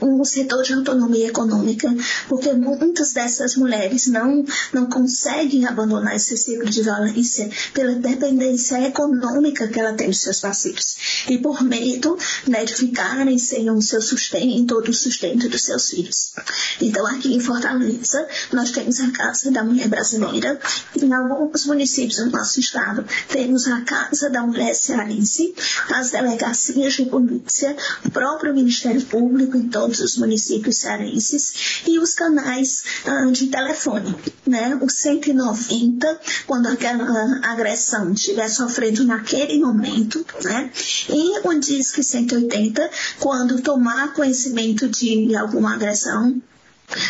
[0.00, 1.88] um setor de autonomia econômica,
[2.28, 9.68] porque muitas dessas mulheres não, não conseguem abandonar esse ciclo de violência pela dependência econômica
[9.68, 12.16] que ela tem dos seus parceiros e por medo
[12.46, 16.32] né, de ficarem sem o seu sustento ou do sustento dos seus filhos.
[16.80, 20.58] Então, aqui em Fortaleza, nós temos a Casa da Mulher Brasileira,
[21.00, 25.54] em alguns municípios do nosso estado, temos a Casa da Mulher Cearense,
[25.90, 32.14] as delegacias de polícia, o próprio Ministério público em todos os municípios cearenses e os
[32.14, 34.14] canais uh, de telefone,
[34.46, 34.78] né?
[34.80, 40.70] O 190, quando aquela agressão estiver sofrendo naquele momento, né?
[41.08, 46.40] E o Disque 180, quando tomar conhecimento de alguma agressão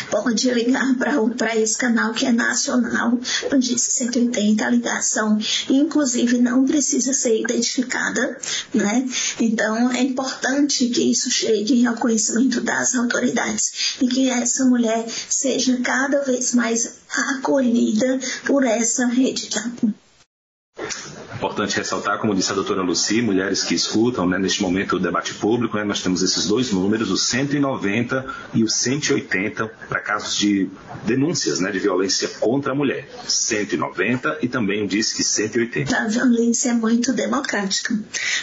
[0.09, 3.17] pode ligar para esse canal que é nacional,
[3.57, 8.37] DISC 180, a ligação, inclusive, não precisa ser identificada,
[8.73, 9.07] né?
[9.39, 15.77] Então, é importante que isso chegue ao conhecimento das autoridades e que essa mulher seja
[15.83, 16.93] cada vez mais
[17.35, 19.93] acolhida por essa rede de apoio.
[21.41, 25.33] Importante ressaltar, como disse a doutora Luci, mulheres que escutam né, neste momento o debate
[25.33, 30.69] público, né, nós temos esses dois números, o 190 e o 180, para casos de
[31.03, 33.09] denúncias né, de violência contra a mulher.
[33.27, 35.97] 190 e também o DISC 180.
[35.97, 37.99] A violência é muito democrática,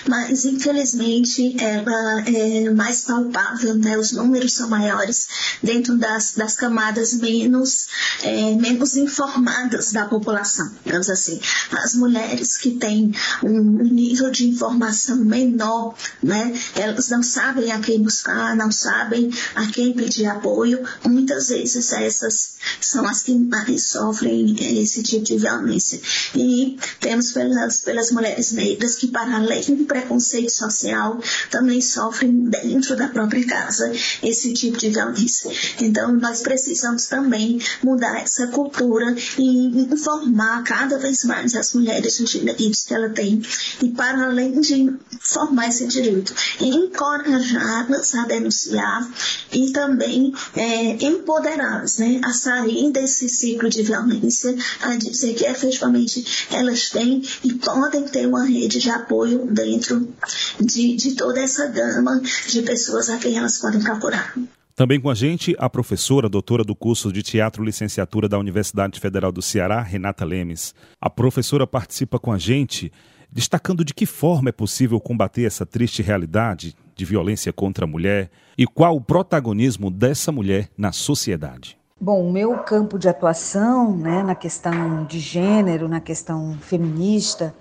[0.08, 5.28] mas infelizmente ela é mais palpável, né, os números são maiores
[5.62, 7.86] dentro das, das camadas menos,
[8.24, 11.38] é, menos informadas da população, digamos assim.
[11.70, 13.12] As mulheres que têm têm
[13.42, 16.52] um nível de informação menor, né?
[16.74, 20.82] Elas não sabem a quem buscar, não sabem a quem pedir apoio.
[21.06, 26.00] Muitas vezes essas são as que mais sofrem esse tipo de violência.
[26.34, 31.20] E temos pelas, pelas mulheres negras que, para além do preconceito social,
[31.50, 35.50] também sofrem dentro da própria casa esse tipo de violência.
[35.80, 42.38] Então, nós precisamos também mudar essa cultura e informar cada vez mais as mulheres de
[42.78, 43.42] direitos que ela tem
[43.82, 49.10] e para além de formar esse direito, encorajá-las a denunciar
[49.52, 56.48] e também é, empoderá-las né, a sair desse ciclo de violência, a dizer que efetivamente
[56.52, 60.12] elas têm e podem ter uma rede de apoio dentro
[60.60, 64.34] de, de toda essa gama de pessoas a quem elas podem procurar.
[64.78, 69.32] Também com a gente, a professora, doutora do curso de Teatro Licenciatura da Universidade Federal
[69.32, 70.72] do Ceará, Renata Lemes.
[71.00, 72.92] A professora participa com a gente,
[73.28, 78.30] destacando de que forma é possível combater essa triste realidade de violência contra a mulher
[78.56, 81.76] e qual o protagonismo dessa mulher na sociedade.
[82.00, 87.52] Bom, o meu campo de atuação né, na questão de gênero, na questão feminista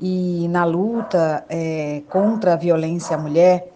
[0.00, 3.72] e na luta é, contra a violência à mulher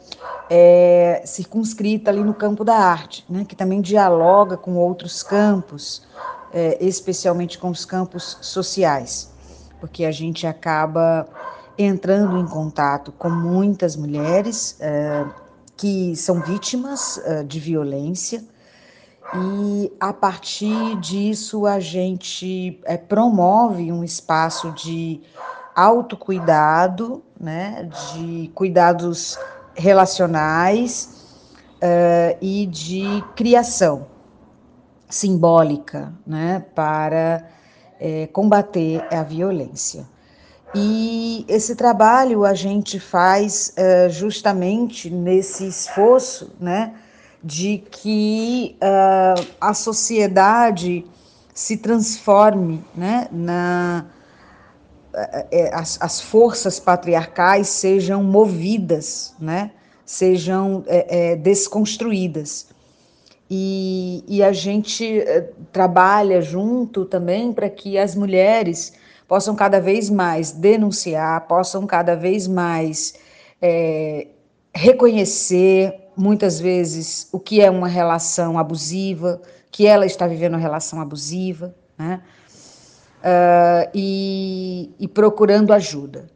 [0.49, 6.07] é, circunscrita ali no campo da arte, né, que também dialoga com outros campos,
[6.53, 9.33] é, especialmente com os campos sociais,
[9.81, 11.27] porque a gente acaba
[11.77, 15.25] entrando em contato com muitas mulheres é,
[15.77, 18.45] que são vítimas é, de violência
[19.35, 25.20] e a partir disso a gente é, promove um espaço de
[25.75, 29.37] autocuidado, né, de cuidados
[29.75, 31.25] relacionais
[31.77, 34.07] uh, e de criação
[35.09, 37.47] simbólica né, para
[38.01, 40.07] é, combater a violência.
[40.75, 46.95] E esse trabalho a gente faz uh, justamente nesse esforço, né,
[47.43, 51.07] de que uh, a sociedade
[51.55, 54.07] se transforme, né, na
[55.73, 59.71] as, as, forças patriarcais sejam movidas, né,
[60.05, 62.67] sejam é, desconstruídas.
[63.49, 65.23] E, e, a gente
[65.71, 68.95] trabalha junto também para que as mulheres
[69.29, 73.15] possam cada vez mais denunciar, possam cada vez mais
[73.61, 74.29] é,
[74.75, 79.41] reconhecer, muitas vezes, o que é uma relação abusiva,
[79.71, 82.23] que ela está vivendo uma relação abusiva, né?
[83.25, 86.27] Uh, e, e procurando ajuda.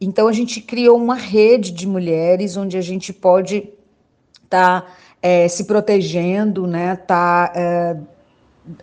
[0.00, 3.68] Então, a gente criou uma rede de mulheres onde a gente pode
[4.44, 4.86] estar tá,
[5.20, 6.94] é, se protegendo, né?
[6.94, 7.96] Tá, é,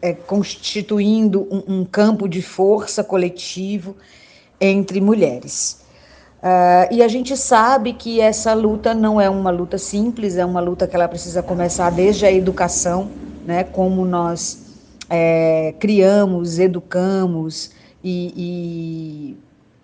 [0.01, 3.95] é, constituindo um, um, campo de força coletivo
[4.59, 5.83] entre mulheres.
[6.39, 10.59] Uh, e a gente sabe que essa luta não é uma luta simples, é uma
[10.59, 13.09] luta que ela precisa começar desde a educação,
[13.45, 14.62] né, como nós
[15.09, 17.71] é, criamos, educamos
[18.03, 19.37] e, e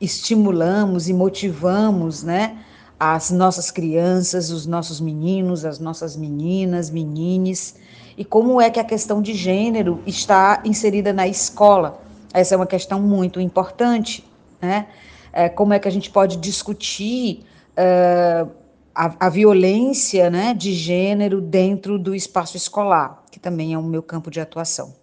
[0.05, 2.57] estimulamos e motivamos, né,
[2.99, 7.75] as nossas crianças, os nossos meninos, as nossas meninas, menines,
[8.17, 12.01] e como é que a questão de gênero está inserida na escola.
[12.33, 14.25] Essa é uma questão muito importante,
[14.61, 14.87] né?
[15.31, 17.45] É, como é que a gente pode discutir
[17.77, 18.49] uh,
[18.93, 24.01] a, a, violência né, de gênero dentro do espaço escolar, que também é o meu
[24.01, 24.98] campo de atuação.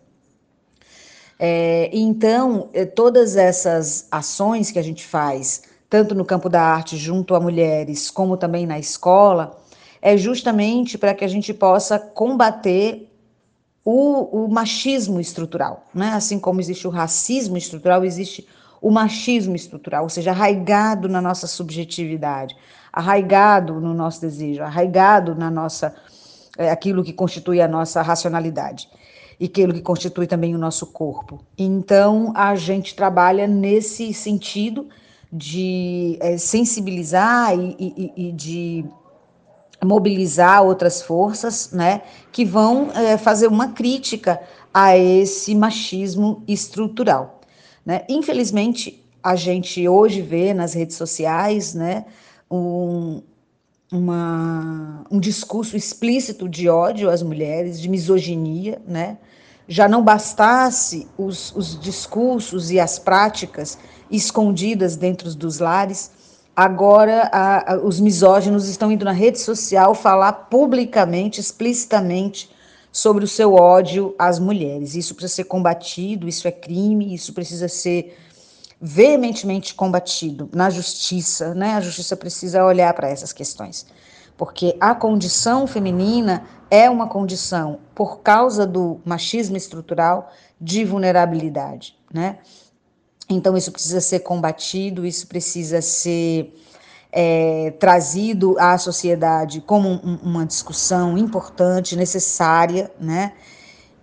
[1.39, 6.97] É, então, é, todas essas ações que a gente faz, tanto no campo da arte
[6.97, 9.59] junto a mulheres, como também na escola,
[10.01, 13.13] é justamente para que a gente possa combater
[13.85, 15.87] o, o, machismo estrutural.
[15.95, 16.09] Né?
[16.09, 18.47] Assim como existe o racismo estrutural, existe
[18.81, 22.57] o machismo estrutural, ou seja, arraigado na nossa subjetividade,
[22.93, 25.95] arraigado no nosso desejo, arraigado na nossa
[26.57, 28.89] é, aquilo que constitui a nossa racionalidade
[29.39, 31.41] e aquilo que constitui também o nosso corpo.
[31.59, 34.89] Então, a gente trabalha nesse sentido
[35.33, 38.85] de é, sensibilizar e, e, e de
[39.85, 44.41] mobilizar outras forças, né, que vão é, fazer uma crítica
[44.73, 47.41] a esse machismo estrutural.
[47.85, 48.05] Né?
[48.09, 52.05] Infelizmente, a gente hoje vê nas redes sociais, né,
[52.51, 53.23] um,
[53.91, 59.19] uma, um discurso explícito de ódio às mulheres, de misoginia, né?
[59.69, 63.79] Já não bastasse os, os discursos e as práticas
[64.11, 66.11] escondidas dentro dos lares,
[66.55, 72.49] agora a, a, os misóginos estão indo na rede social falar publicamente, explicitamente
[72.93, 74.95] sobre o seu ódio às mulheres.
[74.95, 78.17] Isso precisa ser combatido, isso é crime, isso precisa ser
[78.81, 81.75] veementemente combatido na justiça, né?
[81.75, 83.87] A justiça precisa olhar para essas questões,
[84.37, 92.39] porque a condição feminina é uma condição por causa do machismo estrutural de vulnerabilidade, né?
[93.29, 96.55] Então, isso precisa ser combatido, isso precisa ser
[97.11, 103.33] é, trazido à sociedade como um, uma discussão importante, necessária, né?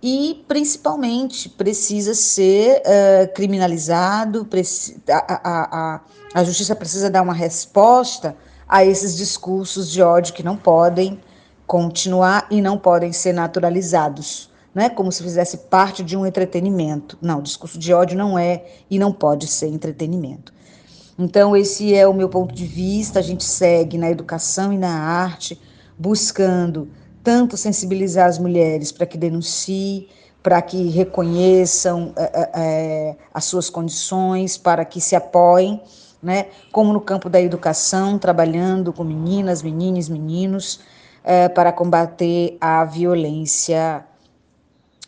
[0.06, 4.46] E, principalmente, precisa ser uh, criminalizado,
[5.08, 6.00] a, a, a,
[6.34, 8.36] a justiça precisa dar uma resposta
[8.68, 11.18] a esses discursos de ódio que não podem
[11.66, 17.16] continuar e não podem ser naturalizados não é como se fizesse parte de um entretenimento.
[17.22, 20.52] Não, discurso de ódio não é e não pode ser entretenimento.
[21.16, 23.20] Então, esse é o meu ponto de vista.
[23.20, 25.60] A gente segue na educação e na arte,
[25.96, 26.88] buscando
[27.24, 30.06] tanto sensibilizar as mulheres para que denunciem,
[30.42, 35.80] para que reconheçam é, é, as suas condições, para que se apoiem,
[36.22, 36.48] né?
[36.70, 40.80] como no campo da educação, trabalhando com meninas, meninos, meninos,
[41.24, 44.04] é, para combater a violência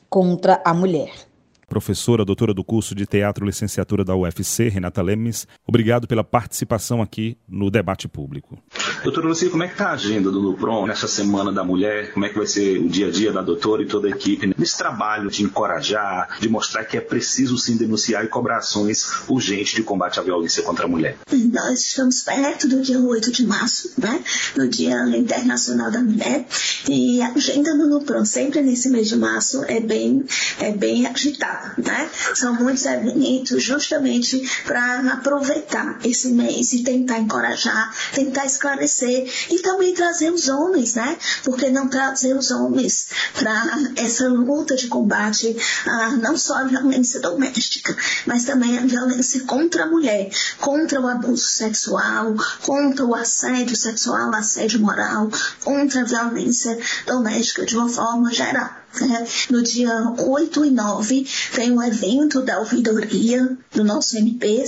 [0.08, 1.25] contra a mulher.
[1.68, 7.36] Professora, doutora do curso de Teatro Licenciatura da UFC, Renata Lemes, obrigado pela participação aqui
[7.48, 8.56] no debate público.
[9.02, 12.12] Doutora Lucia, como é que está a agenda do Lupron nessa Semana da Mulher?
[12.12, 14.46] Como é que vai ser o dia a dia da doutora e toda a equipe
[14.56, 19.74] nesse trabalho de encorajar, de mostrar que é preciso sim denunciar e cobrar ações urgentes
[19.74, 21.18] de combate à violência contra a mulher?
[21.52, 24.22] Nós estamos perto do dia 8 de março, né?
[24.56, 26.46] no Dia Internacional da Mulher,
[26.88, 30.24] e a agenda do Lupron sempre nesse mês de março é bem,
[30.60, 32.10] é bem agitada Né?
[32.34, 39.94] São muitos eventos justamente para aproveitar esse mês e tentar encorajar, tentar esclarecer e também
[39.94, 41.16] trazer os homens, né?
[41.44, 47.20] Porque não trazer os homens para essa luta de combate a não só a violência
[47.20, 47.96] doméstica,
[48.26, 54.34] mas também a violência contra a mulher, contra o abuso sexual, contra o assédio sexual,
[54.34, 55.30] assédio moral,
[55.62, 58.85] contra a violência doméstica de uma forma geral.
[59.00, 59.26] Né?
[59.50, 64.64] No dia 8 e 9 tem um evento da ouvidoria do nosso MP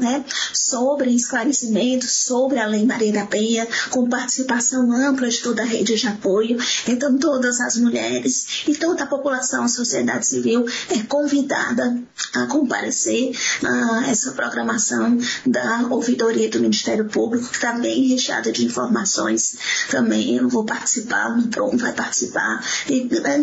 [0.00, 0.24] né?
[0.52, 5.94] sobre esclarecimento sobre a Lei Maria da Penha, com participação ampla de toda a rede
[5.94, 6.58] de apoio.
[6.86, 11.98] Então, todas as mulheres e toda a população, a sociedade civil é convidada
[12.34, 18.64] a comparecer a essa programação da ouvidoria do Ministério Público, que está bem recheada de
[18.64, 19.56] informações.
[19.90, 23.00] Também eu vou participar, o Prom vai participar, e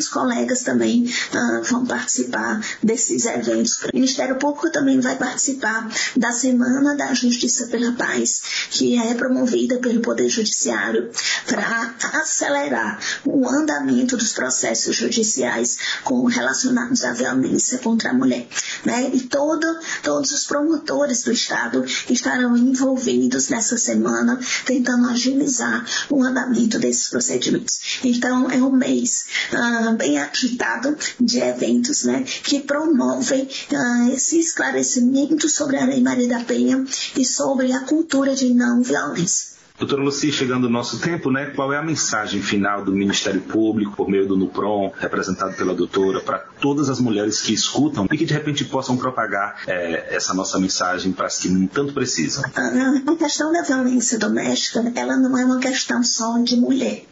[0.10, 3.80] colegas também uh, vão participar desses eventos.
[3.84, 8.42] O Ministério Público também vai participar da Semana da Justiça pela Paz,
[8.72, 11.10] que é promovida pelo Poder Judiciário
[11.46, 18.48] para acelerar o andamento dos processos judiciais com, relacionados à violência contra a mulher.
[18.86, 19.12] Né?
[19.14, 19.68] E todo,
[20.04, 28.00] todos os promotores do Estado estarão envolvidos nessa semana, tentando agilizar o andamento desses procedimentos.
[28.04, 35.50] Então, é um mês uh, bem agitado de eventos né, que promovem uh, esse esclarecimento
[35.50, 36.86] sobre a Lei Maria da Penha
[37.18, 39.60] e sobre a cultura de não violência.
[39.78, 43.96] Doutora Luci, chegando o nosso tempo, né, qual é a mensagem final do Ministério Público,
[43.96, 48.26] por meio do NUPROM, representado pela doutora, para todas as mulheres que escutam e que
[48.26, 52.44] de repente possam propagar é, essa nossa mensagem para as que tanto precisam?
[52.54, 57.06] A questão da violência doméstica, ela não é uma questão só de mulher.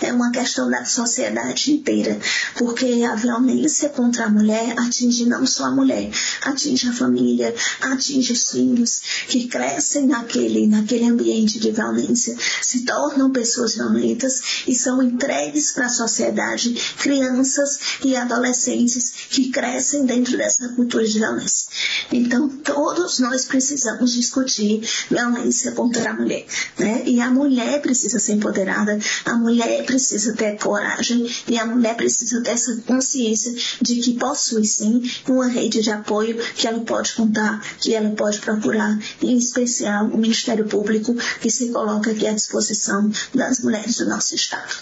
[0.00, 2.16] É uma questão da sociedade inteira,
[2.56, 6.10] porque a violência contra a mulher atinge não só a mulher,
[6.42, 13.32] atinge a família, atinge os filhos que crescem naquele, naquele ambiente de violência, se tornam
[13.32, 20.68] pessoas violentas e são entregues para a sociedade crianças e adolescentes que crescem dentro dessa
[20.68, 21.66] cultura de violência.
[22.12, 26.46] Então, todos nós precisamos discutir violência contra a mulher,
[26.78, 27.02] né?
[27.06, 28.98] E a mulher precisa ser empoderada,
[29.32, 34.66] a mulher precisa ter coragem e a mulher precisa ter essa consciência de que possui
[34.66, 40.04] sim uma rede de apoio que ela pode contar, que ela pode procurar, em especial
[40.06, 44.74] o Ministério Público, que se coloca aqui à disposição das mulheres do nosso Estado.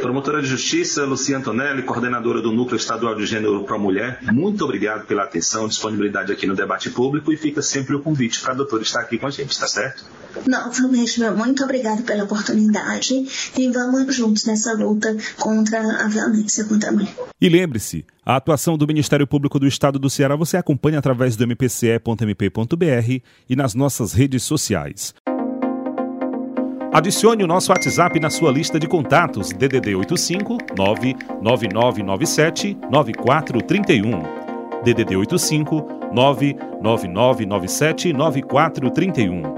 [0.00, 4.64] Promotora de Justiça, Lucia Antonelli, coordenadora do Núcleo Estadual de Gênero para a Mulher, muito
[4.64, 8.56] obrigado pela atenção, disponibilidade aqui no debate público e fica sempre o convite para a
[8.56, 10.04] doutora estar aqui com a gente, tá certo?
[10.46, 13.17] Novamente, meu muito obrigado pela oportunidade
[13.56, 17.14] e vamos juntos nessa luta contra a violência contra a mulher.
[17.40, 21.46] E lembre-se, a atuação do Ministério Público do Estado do Ceará você acompanha através do
[21.46, 25.14] mpce.mp.br e nas nossas redes sociais.
[26.92, 34.22] Adicione o nosso WhatsApp na sua lista de contatos DDD 85 99997 9431.
[34.82, 39.57] DDD 85 99997 9431.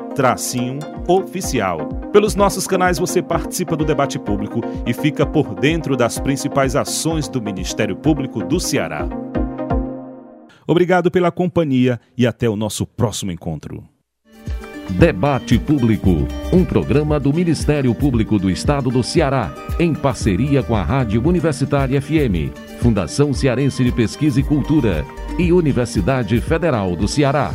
[0.15, 1.87] tracinho oficial.
[2.11, 7.27] Pelos nossos canais você participa do debate público e fica por dentro das principais ações
[7.27, 9.07] do Ministério Público do Ceará.
[10.67, 13.83] Obrigado pela companhia e até o nosso próximo encontro.
[14.91, 20.83] Debate Público, um programa do Ministério Público do Estado do Ceará, em parceria com a
[20.83, 25.05] Rádio Universitária FM, Fundação Cearense de Pesquisa e Cultura
[25.39, 27.53] e Universidade Federal do Ceará.